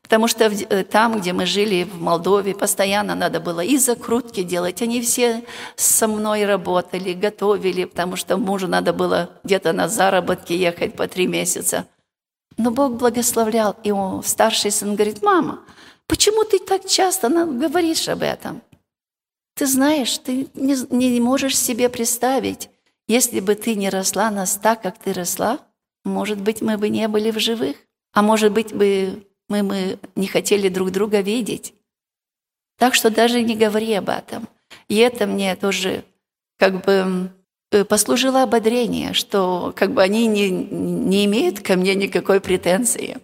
Потому 0.02 0.28
что 0.28 0.46
э, 0.46 0.84
там, 0.84 1.20
где 1.20 1.32
мы 1.32 1.46
жили, 1.46 1.86
в 1.86 2.02
Молдове, 2.02 2.54
постоянно 2.54 3.16
надо 3.16 3.40
было 3.40 3.62
и 3.62 3.78
закрутки 3.78 4.44
делать. 4.44 4.82
Они 4.82 5.02
все 5.02 5.46
со 5.78 6.08
мной 6.08 6.46
работали, 6.46 7.14
готовили, 7.14 7.86
потому 7.86 8.18
что 8.18 8.38
мужу 8.38 8.68
надо 8.68 8.92
было 8.92 9.30
где-то 9.46 9.72
на 9.72 9.88
заработки 9.88 10.52
ехать 10.52 10.96
по 10.96 11.08
три 11.08 11.26
месяца. 11.26 11.88
Но 12.58 12.72
Бог 12.72 12.94
благословлял. 12.94 13.76
И 13.84 13.92
он, 13.92 14.24
старший 14.24 14.72
сын 14.72 14.96
говорит, 14.96 15.22
мама, 15.22 15.64
почему 16.08 16.44
ты 16.44 16.60
так 16.60 16.86
часто 16.86 17.30
говоришь 17.30 18.08
об 18.08 18.22
этом? 18.22 18.62
Ты 19.56 19.68
знаешь, 19.68 20.18
ты 20.18 20.48
не, 20.54 20.76
не 20.90 21.20
можешь 21.20 21.58
себе 21.58 21.90
представить, 21.90 22.70
если 23.08 23.40
бы 23.40 23.56
ты 23.56 23.76
не 23.76 23.90
росла 23.90 24.32
нас 24.32 24.58
так, 24.58 24.82
как 24.82 24.98
ты 24.98 25.14
росла, 25.14 25.60
может 26.04 26.42
быть, 26.42 26.62
мы 26.62 26.78
бы 26.78 26.90
не 26.90 27.08
были 27.08 27.32
в 27.32 27.40
живых, 27.40 27.78
а 28.14 28.22
может 28.22 28.52
быть, 28.52 28.74
бы 28.74 29.26
мы, 29.50 29.64
мы 29.64 30.00
не 30.16 30.28
хотели 30.28 30.70
друг 30.70 30.92
друга 30.92 31.22
видеть. 31.22 31.74
Так 32.78 32.96
что 32.96 33.10
даже 33.10 33.42
не 33.42 33.56
говори 33.56 33.94
об 33.94 34.10
этом. 34.10 34.48
И 34.88 34.96
это 34.98 35.28
мне 35.28 35.56
тоже 35.56 36.04
как 36.58 36.84
бы 36.84 37.32
послужило 37.82 38.44
ободрение, 38.44 39.14
что 39.14 39.74
как 39.76 39.94
бы 39.94 40.02
они 40.02 40.28
не, 40.28 40.50
не 40.50 41.26
имеют 41.26 41.62
ко 41.62 41.76
мне 41.76 41.96
никакой 41.96 42.40
претензии. 42.40 43.18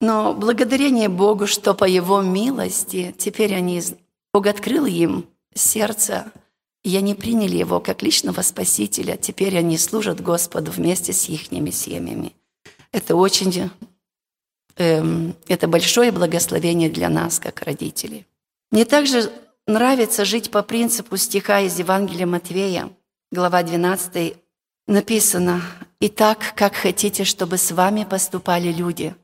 Но 0.00 0.34
благодарение 0.34 1.08
Богу, 1.08 1.46
что 1.46 1.74
по 1.74 1.84
Его 1.84 2.22
милости 2.22 3.14
теперь 3.16 3.54
они 3.54 3.82
Бог 4.32 4.46
открыл 4.46 4.86
им 4.86 5.26
сердце, 5.54 6.32
и 6.82 6.96
они 6.96 7.14
приняли 7.14 7.56
Его 7.56 7.80
как 7.80 8.02
личного 8.02 8.42
Спасителя. 8.42 9.16
Теперь 9.16 9.56
они 9.56 9.78
служат 9.78 10.20
Господу 10.20 10.70
вместе 10.70 11.12
с 11.12 11.28
их 11.28 11.46
семьями. 11.46 12.32
Это 12.92 13.16
очень, 13.16 13.70
эм, 14.76 15.34
это 15.48 15.68
большое 15.68 16.12
благословение 16.12 16.90
для 16.90 17.08
нас, 17.08 17.38
как 17.38 17.62
родителей. 17.62 18.26
Мне 18.70 18.84
также 18.84 19.32
нравится 19.66 20.24
жить 20.24 20.50
по 20.50 20.62
принципу 20.62 21.16
стиха 21.16 21.60
из 21.60 21.78
Евангелия 21.78 22.26
Матвея, 22.26 22.90
глава 23.34 23.62
12, 23.62 24.36
написано, 24.86 25.60
«И 26.00 26.08
так, 26.08 26.54
как 26.54 26.74
хотите, 26.74 27.24
чтобы 27.24 27.58
с 27.58 27.72
вами 27.72 28.04
поступали 28.04 28.72
люди, 28.72 29.14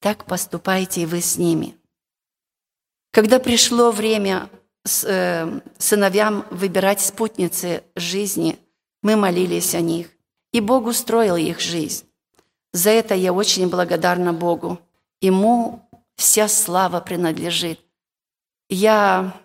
так 0.00 0.24
поступайте 0.24 1.02
и 1.02 1.06
вы 1.06 1.20
с 1.20 1.36
ними». 1.36 1.74
Когда 3.12 3.38
пришло 3.40 3.90
время 3.90 4.48
э, 5.04 5.60
сыновьям 5.78 6.46
выбирать 6.50 7.00
спутницы 7.00 7.82
жизни, 7.96 8.58
мы 9.02 9.16
молились 9.16 9.74
о 9.74 9.80
них, 9.80 10.10
и 10.52 10.60
Бог 10.60 10.86
устроил 10.86 11.36
их 11.36 11.60
жизнь. 11.60 12.04
За 12.72 12.90
это 12.90 13.14
я 13.14 13.32
очень 13.32 13.68
благодарна 13.68 14.32
Богу. 14.32 14.78
Ему 15.20 15.88
вся 16.14 16.46
слава 16.46 17.00
принадлежит. 17.00 17.80
Я 18.68 19.40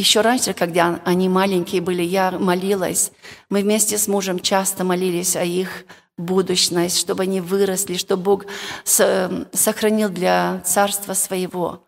еще 0.00 0.22
раньше, 0.22 0.52
когда 0.52 1.00
они 1.04 1.28
маленькие 1.28 1.80
были, 1.80 2.02
я 2.02 2.32
молилась. 2.32 3.12
Мы 3.48 3.62
вместе 3.62 3.98
с 3.98 4.08
мужем 4.08 4.40
часто 4.40 4.82
молились 4.82 5.36
о 5.36 5.44
их 5.44 5.84
будущность, 6.16 6.98
чтобы 6.98 7.22
они 7.24 7.40
выросли, 7.40 7.96
чтобы 7.96 8.22
Бог 8.22 8.46
с- 8.84 9.46
сохранил 9.52 10.08
для 10.08 10.60
царства 10.64 11.14
своего. 11.14 11.84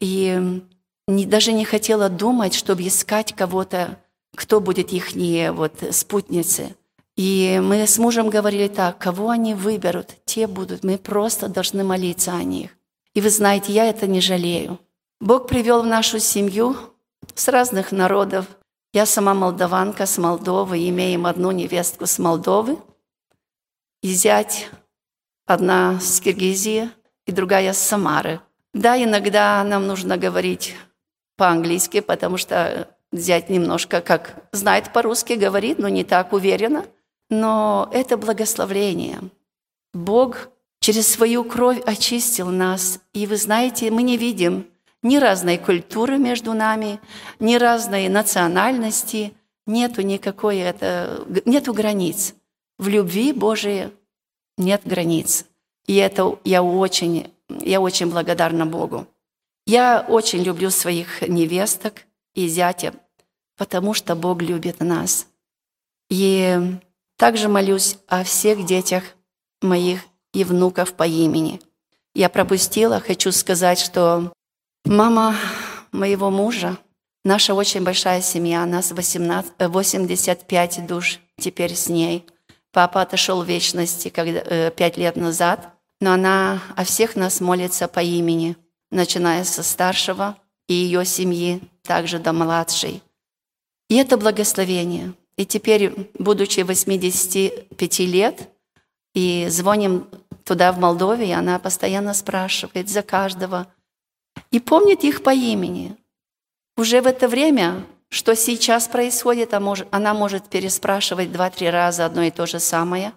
И 0.00 0.62
не, 1.06 1.26
даже 1.26 1.52
не 1.52 1.64
хотела 1.64 2.08
думать, 2.08 2.54
чтобы 2.54 2.86
искать 2.86 3.34
кого-то, 3.34 3.98
кто 4.36 4.60
будет 4.60 4.92
их 4.92 5.12
вот, 5.52 5.72
спутницы. 5.90 6.74
И 7.16 7.60
мы 7.62 7.86
с 7.86 7.98
мужем 7.98 8.30
говорили 8.30 8.68
так, 8.68 8.98
кого 8.98 9.30
они 9.30 9.54
выберут, 9.54 10.16
те 10.24 10.46
будут. 10.46 10.82
Мы 10.82 10.98
просто 10.98 11.48
должны 11.48 11.84
молиться 11.84 12.32
о 12.32 12.42
них. 12.42 12.70
И 13.14 13.20
вы 13.20 13.30
знаете, 13.30 13.72
я 13.72 13.86
это 13.86 14.08
не 14.08 14.20
жалею. 14.20 14.80
Бог 15.20 15.46
привел 15.46 15.82
в 15.82 15.86
нашу 15.86 16.18
семью 16.18 16.76
с 17.34 17.48
разных 17.48 17.92
народов. 17.92 18.46
Я 18.92 19.06
сама 19.06 19.34
молдаванка 19.34 20.06
с 20.06 20.18
Молдовы, 20.18 20.88
имеем 20.88 21.26
одну 21.26 21.50
невестку 21.50 22.06
с 22.06 22.18
Молдовы, 22.18 22.78
и 24.02 24.12
зять 24.12 24.68
одна 25.46 25.98
с 26.00 26.20
Киргизии 26.20 26.90
и 27.26 27.32
другая 27.32 27.72
с 27.72 27.78
Самары. 27.78 28.40
Да, 28.72 29.02
иногда 29.02 29.64
нам 29.64 29.86
нужно 29.86 30.16
говорить 30.16 30.74
по-английски, 31.36 32.00
потому 32.00 32.36
что 32.36 32.88
зять 33.12 33.48
немножко 33.48 34.00
как 34.00 34.44
знает 34.52 34.92
по-русски, 34.92 35.34
говорит, 35.34 35.78
но 35.78 35.88
не 35.88 36.04
так 36.04 36.32
уверенно. 36.32 36.84
Но 37.30 37.88
это 37.92 38.16
благословление. 38.16 39.20
Бог 39.92 40.48
через 40.80 41.08
свою 41.08 41.44
кровь 41.44 41.80
очистил 41.86 42.50
нас. 42.50 43.00
И 43.12 43.26
вы 43.26 43.36
знаете, 43.36 43.90
мы 43.90 44.02
не 44.02 44.16
видим 44.16 44.66
ни 45.04 45.18
разной 45.18 45.58
культуры 45.58 46.18
между 46.18 46.54
нами, 46.54 46.98
ни 47.38 47.54
разной 47.54 48.08
национальности. 48.08 49.34
Нету 49.66 50.02
никакой 50.02 50.58
это, 50.58 51.24
нету 51.44 51.72
границ. 51.72 52.34
В 52.78 52.88
любви 52.88 53.32
Божией 53.32 53.90
нет 54.58 54.82
границ. 54.84 55.46
И 55.86 55.94
это 55.94 56.38
я 56.44 56.62
очень, 56.62 57.30
я 57.48 57.80
очень 57.80 58.10
благодарна 58.10 58.66
Богу. 58.66 59.06
Я 59.66 60.04
очень 60.08 60.42
люблю 60.42 60.70
своих 60.70 61.22
невесток 61.22 62.02
и 62.34 62.48
зятя, 62.48 62.94
потому 63.56 63.94
что 63.94 64.14
Бог 64.14 64.42
любит 64.42 64.80
нас. 64.80 65.26
И 66.10 66.58
также 67.16 67.48
молюсь 67.48 67.96
о 68.08 68.24
всех 68.24 68.64
детях 68.64 69.04
моих 69.62 70.00
и 70.32 70.44
внуков 70.44 70.94
по 70.94 71.06
имени. 71.06 71.60
Я 72.14 72.28
пропустила, 72.28 73.00
хочу 73.00 73.32
сказать, 73.32 73.78
что 73.78 74.32
мама 74.84 75.36
моего 75.92 76.30
мужа, 76.30 76.78
наша 77.24 77.54
очень 77.54 77.84
большая 77.84 78.22
семья, 78.22 78.64
нас 78.66 78.92
18, 78.92 79.52
85 79.58 80.86
душ 80.86 81.20
теперь 81.38 81.74
с 81.74 81.88
ней. 81.88 82.26
Папа 82.72 83.02
отошел 83.02 83.42
в 83.42 83.46
вечности 83.46 84.08
когда, 84.08 84.70
пять 84.70 84.96
лет 84.96 85.16
назад, 85.16 85.74
но 86.00 86.12
она 86.12 86.60
о 86.76 86.84
всех 86.84 87.16
нас 87.16 87.40
молится 87.40 87.88
по 87.88 88.00
имени, 88.00 88.56
начиная 88.90 89.44
со 89.44 89.62
старшего 89.62 90.36
и 90.68 90.74
ее 90.74 91.04
семьи, 91.04 91.60
также 91.82 92.18
до 92.18 92.32
младшей. 92.32 93.02
И 93.88 93.96
это 93.96 94.16
благословение– 94.16 95.14
и 95.36 95.44
теперь, 95.44 96.10
будучи 96.18 96.60
85 96.60 97.98
лет, 98.00 98.50
и 99.14 99.46
звоним 99.48 100.06
туда, 100.44 100.72
в 100.72 100.78
Молдове, 100.78 101.28
и 101.28 101.32
она 101.32 101.58
постоянно 101.58 102.14
спрашивает 102.14 102.88
за 102.88 103.02
каждого. 103.02 103.66
И 104.50 104.60
помнит 104.60 105.04
их 105.04 105.22
по 105.22 105.32
имени. 105.32 105.96
Уже 106.76 107.00
в 107.00 107.06
это 107.06 107.28
время, 107.28 107.84
что 108.08 108.34
сейчас 108.36 108.88
происходит, 108.88 109.54
а 109.54 109.74
она 109.90 110.14
может 110.14 110.48
переспрашивать 110.48 111.32
два-три 111.32 111.70
раза 111.70 112.06
одно 112.06 112.22
и 112.22 112.30
то 112.30 112.46
же 112.46 112.60
самое. 112.60 113.12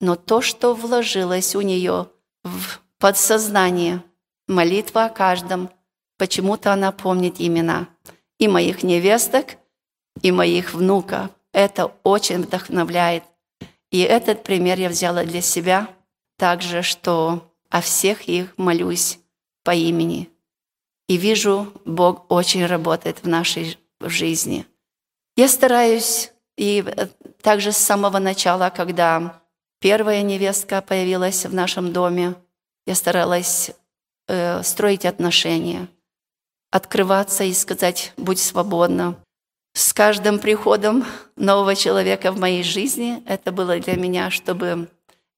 Но 0.00 0.16
то, 0.16 0.40
что 0.40 0.74
вложилось 0.74 1.54
у 1.54 1.60
нее 1.60 2.08
в 2.42 2.80
подсознание, 2.98 4.02
молитва 4.48 5.06
о 5.06 5.10
каждом, 5.10 5.70
почему-то 6.18 6.72
она 6.72 6.92
помнит 6.92 7.36
имена 7.38 7.88
и 8.38 8.48
моих 8.48 8.82
невесток, 8.82 9.56
и 10.22 10.30
моих 10.30 10.74
внуков. 10.74 11.30
Это 11.52 11.92
очень 12.02 12.42
вдохновляет. 12.42 13.24
И 13.90 14.00
этот 14.00 14.42
пример 14.42 14.78
я 14.78 14.88
взяла 14.88 15.24
для 15.24 15.40
себя 15.40 15.88
также, 16.36 16.82
что 16.82 17.52
о 17.70 17.80
всех 17.80 18.28
их 18.28 18.52
молюсь 18.56 19.18
по 19.62 19.72
имени. 19.72 20.28
И 21.08 21.16
вижу, 21.16 21.72
Бог 21.84 22.30
очень 22.30 22.64
работает 22.66 23.22
в 23.22 23.28
нашей 23.28 23.78
жизни. 24.00 24.66
Я 25.36 25.48
стараюсь, 25.48 26.32
и 26.56 26.84
также 27.42 27.72
с 27.72 27.76
самого 27.76 28.18
начала, 28.18 28.70
когда 28.74 29.42
первая 29.80 30.22
невестка 30.22 30.80
появилась 30.80 31.44
в 31.44 31.52
нашем 31.52 31.92
доме, 31.92 32.34
я 32.86 32.94
старалась 32.94 33.72
э, 34.28 34.62
строить 34.62 35.04
отношения, 35.04 35.88
открываться 36.70 37.44
и 37.44 37.52
сказать 37.52 38.12
«будь 38.16 38.38
свободна», 38.38 39.16
с 39.76 39.92
каждым 39.92 40.38
приходом 40.38 41.04
нового 41.36 41.74
человека 41.74 42.30
в 42.30 42.38
моей 42.38 42.62
жизни 42.62 43.22
это 43.26 43.50
было 43.50 43.80
для 43.80 43.96
меня, 43.96 44.30
чтобы 44.30 44.88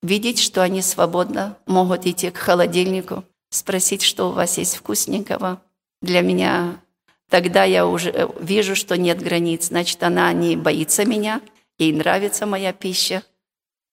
видеть, 0.03 0.39
что 0.39 0.62
они 0.62 0.83
свободно 0.83 1.57
могут 1.67 2.05
идти 2.05 2.31
к 2.31 2.37
холодильнику, 2.37 3.25
спросить, 3.51 4.03
что 4.03 4.29
у 4.29 4.33
вас 4.33 4.59
есть 4.59 4.77
вкусненького. 4.77 5.63
Для 6.03 6.21
меня 6.21 6.81
тогда 7.29 7.65
я 7.65 7.87
уже 7.87 8.11
э, 8.11 8.29
вижу, 8.41 8.77
что 8.77 8.97
нет 8.97 9.23
границ. 9.23 9.69
Значит, 9.69 10.03
она 10.03 10.33
не 10.33 10.57
боится 10.57 11.05
меня, 11.05 11.41
ей 11.79 11.93
нравится 11.93 12.47
моя 12.47 12.73
пища, 12.73 13.23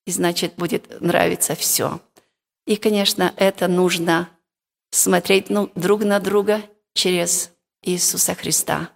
и 0.06 0.10
значит, 0.10 0.54
будет 0.56 1.00
нравиться 1.00 1.54
все. 1.54 2.00
И, 2.66 2.76
конечно, 2.76 3.32
это 3.36 3.68
нужно 3.68 4.28
смотреть 4.90 5.50
ну, 5.50 5.70
друг 5.74 6.04
на 6.04 6.20
друга 6.20 6.62
через 6.94 7.50
Иисуса 7.82 8.34
Христа. 8.34 8.90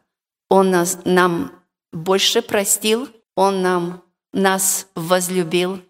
Он 0.49 0.71
нас, 0.71 0.99
нам 1.05 1.53
больше 1.93 2.43
простил, 2.43 3.09
Он 3.35 3.63
нам, 3.63 4.03
нас 4.33 4.89
возлюбил, 4.95 5.81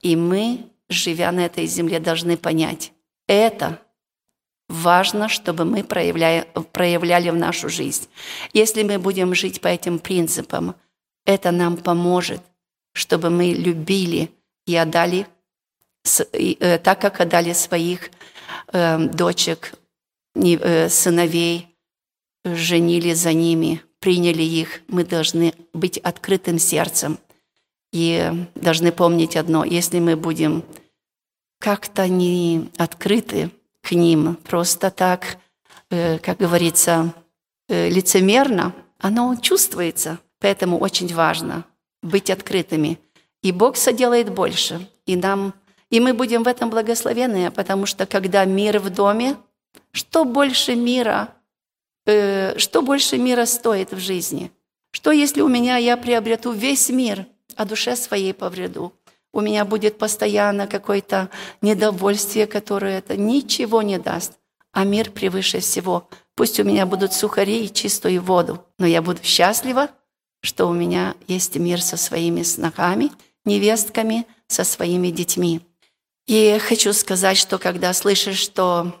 и 0.00 0.16
мы, 0.16 0.70
живя 0.88 1.32
на 1.32 1.46
этой 1.46 1.66
земле, 1.66 2.00
должны 2.00 2.36
понять, 2.36 2.92
это 3.26 3.80
важно, 4.68 5.28
чтобы 5.28 5.64
мы 5.64 5.84
проявляли, 5.84 6.46
проявляли 6.72 7.30
в 7.30 7.36
нашу 7.36 7.68
жизнь. 7.68 8.08
Если 8.52 8.82
мы 8.82 8.98
будем 8.98 9.34
жить 9.34 9.60
по 9.60 9.68
этим 9.68 9.98
принципам, 9.98 10.74
это 11.24 11.50
нам 11.50 11.76
поможет, 11.76 12.40
чтобы 12.92 13.30
мы 13.30 13.52
любили 13.52 14.30
и 14.66 14.76
отдали, 14.76 15.26
э, 16.32 16.78
так 16.78 17.00
как 17.00 17.20
отдали 17.20 17.52
своих 17.52 18.10
э, 18.72 18.98
дочек, 18.98 19.74
э, 20.34 20.88
сыновей, 20.88 21.68
женили 22.44 23.12
за 23.12 23.32
ними, 23.32 23.82
приняли 24.00 24.42
их, 24.42 24.82
мы 24.88 25.04
должны 25.04 25.54
быть 25.72 25.98
открытым 25.98 26.58
сердцем. 26.58 27.18
И 27.92 28.30
должны 28.54 28.92
помнить 28.92 29.36
одно, 29.36 29.64
если 29.64 30.00
мы 30.00 30.16
будем 30.16 30.64
как-то 31.60 32.08
не 32.08 32.68
открыты 32.76 33.50
к 33.86 33.92
ним, 33.92 34.34
просто 34.34 34.90
так, 34.90 35.38
э, 35.90 36.18
как 36.18 36.38
говорится, 36.38 37.14
э, 37.68 37.88
лицемерно, 37.88 38.72
оно 38.98 39.36
чувствуется. 39.36 40.18
Поэтому 40.40 40.78
очень 40.78 41.14
важно 41.14 41.64
быть 42.02 42.30
открытыми. 42.30 42.98
И 43.42 43.52
Бог 43.52 43.76
соделает 43.76 44.30
больше. 44.30 44.88
И, 45.06 45.16
нам, 45.16 45.54
и 45.90 46.00
мы 46.00 46.14
будем 46.14 46.42
в 46.42 46.48
этом 46.48 46.70
благословенны, 46.70 47.50
потому 47.50 47.86
что 47.86 48.06
когда 48.06 48.44
мир 48.44 48.78
в 48.80 48.90
доме, 48.90 49.36
что 49.92 50.24
больше 50.24 50.74
мира, 50.74 51.28
Э, 52.06 52.56
что 52.58 52.82
больше 52.82 53.18
мира 53.18 53.46
стоит 53.46 53.92
в 53.92 53.98
жизни? 53.98 54.52
Что 54.92 55.10
если 55.10 55.40
у 55.40 55.48
меня 55.48 55.76
я 55.76 55.96
приобрету 55.96 56.52
весь 56.52 56.88
мир, 56.88 57.26
а 57.56 57.64
душе 57.64 57.96
своей 57.96 58.32
повреду? 58.32 58.92
У 59.36 59.40
меня 59.40 59.66
будет 59.66 59.98
постоянно 59.98 60.66
какое-то 60.66 61.28
недовольствие, 61.60 62.46
которое 62.46 62.98
это 62.98 63.16
ничего 63.16 63.82
не 63.82 63.98
даст. 63.98 64.32
А 64.72 64.84
мир 64.84 65.10
превыше 65.10 65.60
всего. 65.60 66.08
Пусть 66.34 66.58
у 66.58 66.64
меня 66.64 66.86
будут 66.86 67.12
сухари 67.12 67.64
и 67.64 67.72
чистую 67.72 68.22
воду, 68.22 68.64
но 68.78 68.86
я 68.86 69.02
буду 69.02 69.22
счастлива, 69.22 69.90
что 70.42 70.66
у 70.66 70.72
меня 70.72 71.14
есть 71.28 71.56
мир 71.56 71.82
со 71.82 71.96
своими 71.96 72.42
снохами, 72.42 73.10
невестками, 73.44 74.26
со 74.48 74.64
своими 74.64 75.08
детьми. 75.08 75.60
И 76.26 76.58
хочу 76.58 76.92
сказать, 76.92 77.36
что 77.36 77.58
когда 77.58 77.92
слышишь, 77.92 78.38
что 78.38 78.94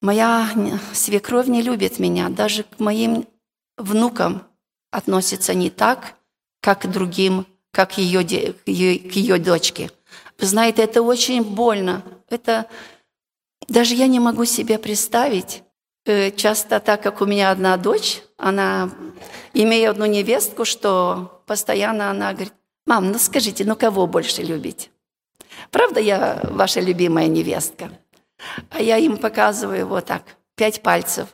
Моя 0.00 0.48
свекровь 0.92 1.48
не 1.48 1.60
любит 1.60 1.98
меня, 1.98 2.28
даже 2.28 2.62
к 2.62 2.78
моим 2.78 3.26
внукам 3.76 4.46
относится 4.92 5.54
не 5.54 5.70
так, 5.70 6.14
как 6.60 6.82
к 6.82 6.86
другим, 6.86 7.46
как 7.78 7.96
ее, 7.96 8.24
к 8.24 8.66
ее 8.66 9.38
дочке. 9.38 9.88
Вы 10.36 10.46
знаете, 10.48 10.82
это 10.82 11.00
очень 11.00 11.44
больно. 11.44 12.02
Это 12.28 12.66
даже 13.68 13.94
я 13.94 14.08
не 14.08 14.18
могу 14.18 14.46
себе 14.46 14.80
представить. 14.80 15.62
Э, 16.04 16.32
часто 16.32 16.80
так 16.80 17.04
как 17.04 17.20
у 17.20 17.24
меня 17.24 17.52
одна 17.52 17.76
дочь, 17.76 18.20
она, 18.36 18.90
имея 19.54 19.90
одну 19.90 20.06
невестку, 20.06 20.64
что 20.64 21.40
постоянно 21.46 22.10
она 22.10 22.32
говорит, 22.32 22.52
мам, 22.84 23.12
ну 23.12 23.18
скажите, 23.20 23.64
ну 23.64 23.76
кого 23.76 24.08
больше 24.08 24.42
любить? 24.42 24.90
Правда, 25.70 26.00
я 26.00 26.40
ваша 26.50 26.80
любимая 26.80 27.28
невестка? 27.28 27.92
А 28.70 28.82
я 28.82 28.96
им 28.96 29.18
показываю 29.18 29.86
вот 29.86 30.06
так, 30.06 30.24
пять 30.56 30.82
пальцев. 30.82 31.28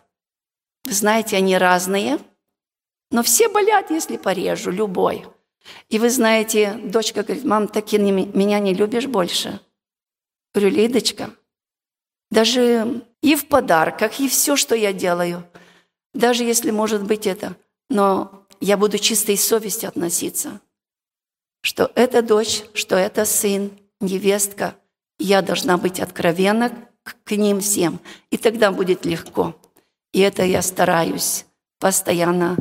Вы 0.85 0.93
знаете, 0.93 1.39
они 1.39 1.57
разные, 1.57 2.19
но 3.11 3.23
все 3.23 3.49
болят, 3.49 3.91
если 3.91 4.19
порежу, 4.19 4.71
любой. 4.71 5.25
И 5.89 5.99
вы 5.99 6.11
знаете, 6.11 6.75
дочка 6.85 7.23
говорит, 7.23 7.45
мам, 7.45 7.69
так 7.69 7.93
и 7.93 7.99
меня 7.99 8.59
не 8.59 8.75
любишь 8.75 9.07
больше? 9.07 9.61
Говорю, 10.55 10.75
Лидочка, 10.77 11.31
даже 12.31 13.03
и 13.23 13.37
в 13.37 13.49
подарках, 13.49 14.21
и 14.21 14.29
все, 14.29 14.57
что 14.57 14.75
я 14.75 14.93
делаю, 14.93 15.45
даже 16.13 16.45
если 16.45 16.71
может 16.71 17.03
быть 17.03 17.27
это, 17.27 17.57
но 17.89 18.47
я 18.61 18.77
буду 18.77 18.99
чистой 18.99 19.37
совестью 19.37 19.89
относиться, 19.89 20.61
что 21.63 21.91
это 21.95 22.23
дочь, 22.23 22.63
что 22.75 22.97
это 22.97 23.25
сын, 23.25 23.71
невестка, 24.01 24.77
я 25.19 25.43
должна 25.43 25.77
быть 25.79 26.01
откровенна 26.01 26.89
к 27.03 27.31
ним 27.31 27.61
всем, 27.61 28.01
и 28.31 28.37
тогда 28.37 28.71
будет 28.71 29.05
легко. 29.05 29.55
И 30.13 30.21
это 30.21 30.45
я 30.45 30.63
стараюсь 30.63 31.47
постоянно 31.79 32.57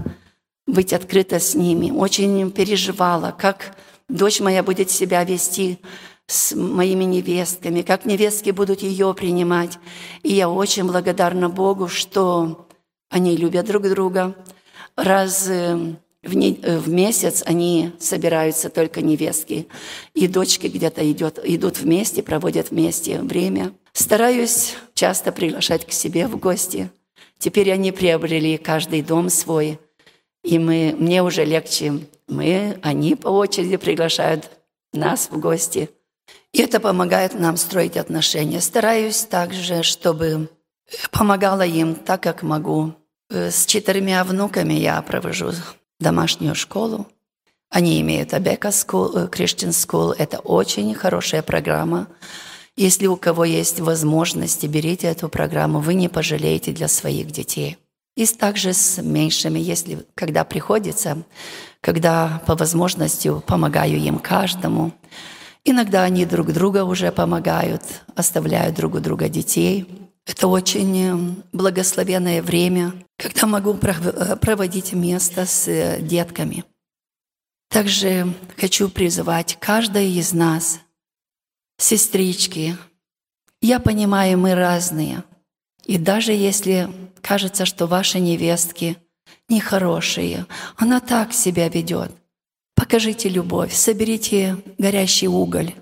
быть 0.68 0.93
открыта 0.93 1.39
с 1.39 1.55
ними. 1.55 1.91
Очень 1.91 2.51
переживала, 2.51 3.36
как 3.38 3.78
дочь 4.09 4.39
моя 4.39 4.64
будет 4.64 4.89
себя 4.89 5.24
вести 5.24 5.80
с 6.28 6.55
моими 6.55 7.03
невестками, 7.03 7.82
как 7.82 8.05
невестки 8.05 8.51
будут 8.51 8.82
ее 8.82 9.14
принимать. 9.14 9.78
И 10.24 10.34
я 10.34 10.49
очень 10.49 10.86
благодарна 10.86 11.49
Богу, 11.49 11.88
что 11.88 12.68
они 13.09 13.36
любят 13.36 13.66
друг 13.66 13.84
друга. 13.84 14.36
Раз 14.95 15.47
э, 15.49 15.95
в, 16.24 16.34
не, 16.36 16.59
э, 16.61 16.78
в 16.78 16.89
месяц 16.89 17.43
они 17.45 17.91
собираются 17.99 18.70
только 18.70 19.01
невестки, 19.01 19.68
и 20.14 20.28
дочки 20.28 20.68
где-то 20.68 21.09
идет, 21.11 21.39
идут 21.43 21.80
вместе, 21.80 22.24
проводят 22.24 22.72
вместе 22.72 23.20
время. 23.20 23.74
Стараюсь 23.91 24.76
часто 24.93 25.32
приглашать 25.32 25.86
к 25.86 25.91
себе 25.91 26.28
в 26.28 26.38
гости. 26.38 26.89
Теперь 27.38 27.72
они 27.72 27.91
приобрели 27.91 28.57
каждый 28.57 29.01
дом 29.01 29.30
свой, 29.30 29.80
и 30.43 30.59
мы, 30.59 30.95
мне 30.97 31.23
уже 31.23 31.45
легче. 31.45 32.01
Мы, 32.27 32.77
они 32.81 33.15
по 33.15 33.29
очереди 33.29 33.77
приглашают 33.77 34.49
нас 34.91 35.29
в 35.31 35.39
гости. 35.39 35.89
И 36.51 36.61
это 36.61 36.79
помогает 36.79 37.33
нам 37.33 37.57
строить 37.57 37.97
отношения. 37.97 38.61
Стараюсь 38.61 39.23
также, 39.23 39.83
чтобы 39.83 40.49
помогала 41.11 41.65
им 41.65 41.95
так, 41.95 42.21
как 42.21 42.43
могу. 42.43 42.93
Э, 43.29 43.49
с 43.49 43.65
четырьмя 43.65 44.23
внуками 44.23 44.73
я 44.73 45.01
провожу 45.01 45.51
домашнюю 45.99 46.55
школу. 46.55 47.07
Они 47.69 47.99
имеют 48.01 48.33
Абека 48.33 48.67
School, 48.67 49.17
э, 49.17 49.27
Christian 49.27 49.69
School. 49.69 50.13
Это 50.17 50.39
очень 50.39 50.93
хорошая 50.93 51.41
программа. 51.41 52.07
Если 52.75 53.07
у 53.07 53.17
кого 53.17 53.45
есть 53.45 53.79
возможности, 53.79 54.67
берите 54.67 55.07
эту 55.07 55.29
программу, 55.29 55.79
вы 55.79 55.93
не 55.93 56.09
пожалеете 56.09 56.71
для 56.71 56.87
своих 56.87 57.31
детей. 57.31 57.77
И 58.16 58.26
также 58.28 58.74
с 58.74 59.01
меньшими, 59.01 59.59
если 59.59 60.05
когда 60.14 60.43
приходится, 60.43 61.24
когда 61.82 62.41
по 62.45 62.55
возможности 62.55 63.32
помогаю 63.47 63.97
им 63.97 64.20
каждому. 64.20 64.91
Иногда 65.66 66.03
они 66.03 66.26
друг 66.26 66.51
друга 66.51 66.84
уже 66.84 67.11
помогают, 67.11 67.82
оставляют 68.16 68.76
друг 68.76 68.95
у 68.95 68.99
друга 68.99 69.30
детей. 69.30 69.88
Это 70.26 70.47
очень 70.47 70.97
э, 70.97 71.36
благословенное 71.51 72.41
время, 72.41 72.93
когда 73.18 73.47
могу 73.47 73.78
э, 73.82 74.36
проводить 74.38 74.93
место 74.93 75.45
с 75.45 75.68
э, 75.68 76.01
детками. 76.01 76.66
Также 77.70 78.34
хочу 78.57 78.89
призывать 78.89 79.57
каждая 79.59 80.05
из 80.05 80.34
нас, 80.34 80.80
сестрички, 81.78 82.78
я 83.61 83.80
понимаю, 83.80 84.38
мы 84.38 84.55
разные. 84.55 85.24
И 85.86 85.97
даже 85.97 86.31
если 86.31 86.89
кажется, 87.21 87.65
что 87.65 87.88
ваши 87.88 88.19
невестки 88.19 88.97
нехорошие, 89.49 90.45
она 90.77 90.99
так 90.99 91.34
себя 91.34 91.69
ведет, 91.69 92.11
покажите 92.75 93.29
любовь, 93.29 93.73
соберите 93.73 94.57
горящий 94.77 95.27
уголь. 95.27 95.73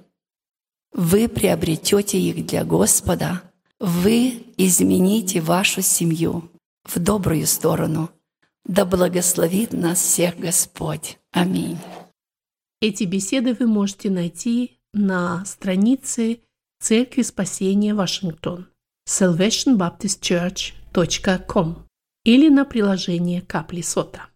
Вы 0.94 1.28
приобретете 1.28 2.20
их 2.20 2.46
для 2.46 2.64
Господа– 2.64 3.44
вы 3.82 4.46
измените 4.58 5.42
вашу 5.42 5.82
семью 5.82 6.52
в 6.84 7.00
добрую 7.00 7.48
сторону. 7.48 8.12
Да 8.64 8.86
благословит 8.86 9.74
нас 9.74 10.00
всех 10.00 10.38
Господь. 10.38 11.18
Аминь. 11.32 11.80
Эти 12.80 13.06
беседы 13.06 13.56
вы 13.56 13.66
можете 13.66 14.12
найти 14.12 14.80
на 14.94 15.44
странице 15.46 16.42
Церкви 16.80 17.24
Спасения 17.24 17.96
Вашингтон 17.96 18.68
salvationbaptistchurch.com 19.12 21.76
или 22.24 22.50
на 22.50 22.66
приложение 22.66 23.42
Капли 23.42 23.82
Сота. 23.82 24.28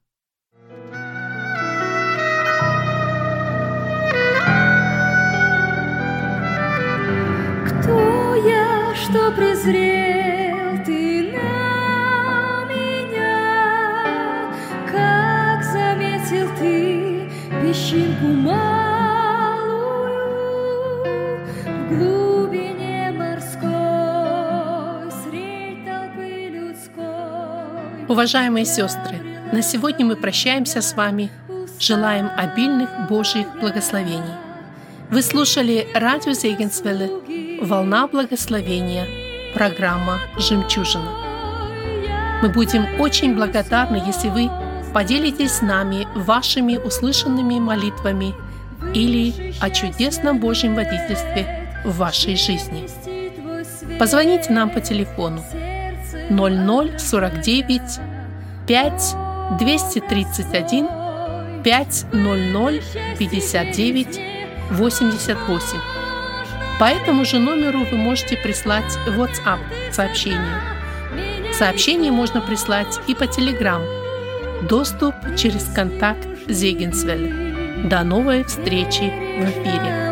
что 8.96 9.30
презрел 9.34 10.82
ты 10.86 11.34
на 11.34 12.66
меня, 12.66 14.54
как 14.90 15.62
заметил 15.64 16.48
ты 16.58 17.30
песчинку 17.62 18.28
малую 18.28 18.85
Уважаемые 28.08 28.66
сестры, 28.66 29.18
на 29.52 29.64
сегодня 29.64 30.06
мы 30.06 30.16
прощаемся 30.16 30.82
с 30.82 30.94
вами. 30.94 31.32
Желаем 31.80 32.30
обильных 32.38 33.08
Божьих 33.10 33.48
благословений. 33.60 34.36
Вы 35.10 35.24
слушали 35.24 35.88
радио 35.96 36.34
Зегенсвелле 36.34 37.10
«Волна 37.62 38.08
благословения», 38.08 39.08
программа 39.56 40.20
«Жемчужина». 40.38 41.10
Мы 42.44 42.50
будем 42.50 42.86
очень 43.02 43.34
благодарны, 43.34 44.04
если 44.06 44.30
вы 44.30 44.52
поделитесь 44.94 45.54
с 45.54 45.62
нами 45.64 46.08
вашими 46.14 46.78
услышанными 46.78 47.58
молитвами 47.58 48.36
или 48.94 49.56
о 49.62 49.72
чудесном 49.72 50.40
Божьем 50.40 50.76
водительстве 50.76 51.82
в 51.84 51.98
вашей 51.98 52.36
жизни. 52.36 52.88
Позвоните 53.98 54.54
нам 54.54 54.70
по 54.70 54.80
телефону 54.80 55.44
0049 56.30 58.00
5 58.68 59.16
231 59.60 60.88
500 61.64 62.12
59 63.18 64.20
88 64.72 65.96
по 66.78 66.86
этому 66.86 67.24
же 67.24 67.40
номеру 67.40 67.86
вы 67.86 67.96
можете 67.96 68.36
прислать 68.36 68.98
WhatsApp 69.08 69.60
сообщение. 69.92 70.60
Сообщение 71.54 72.12
можно 72.12 72.42
прислать 72.42 73.00
и 73.08 73.16
по 73.16 73.24
Telegram. 73.24 73.82
Доступ 74.68 75.16
через 75.38 75.64
контакт 75.74 76.28
Зегенсвель. 76.50 77.88
До 77.88 78.04
новой 78.04 78.44
встречи 78.44 79.10
в 79.40 79.50
эфире. 79.50 80.05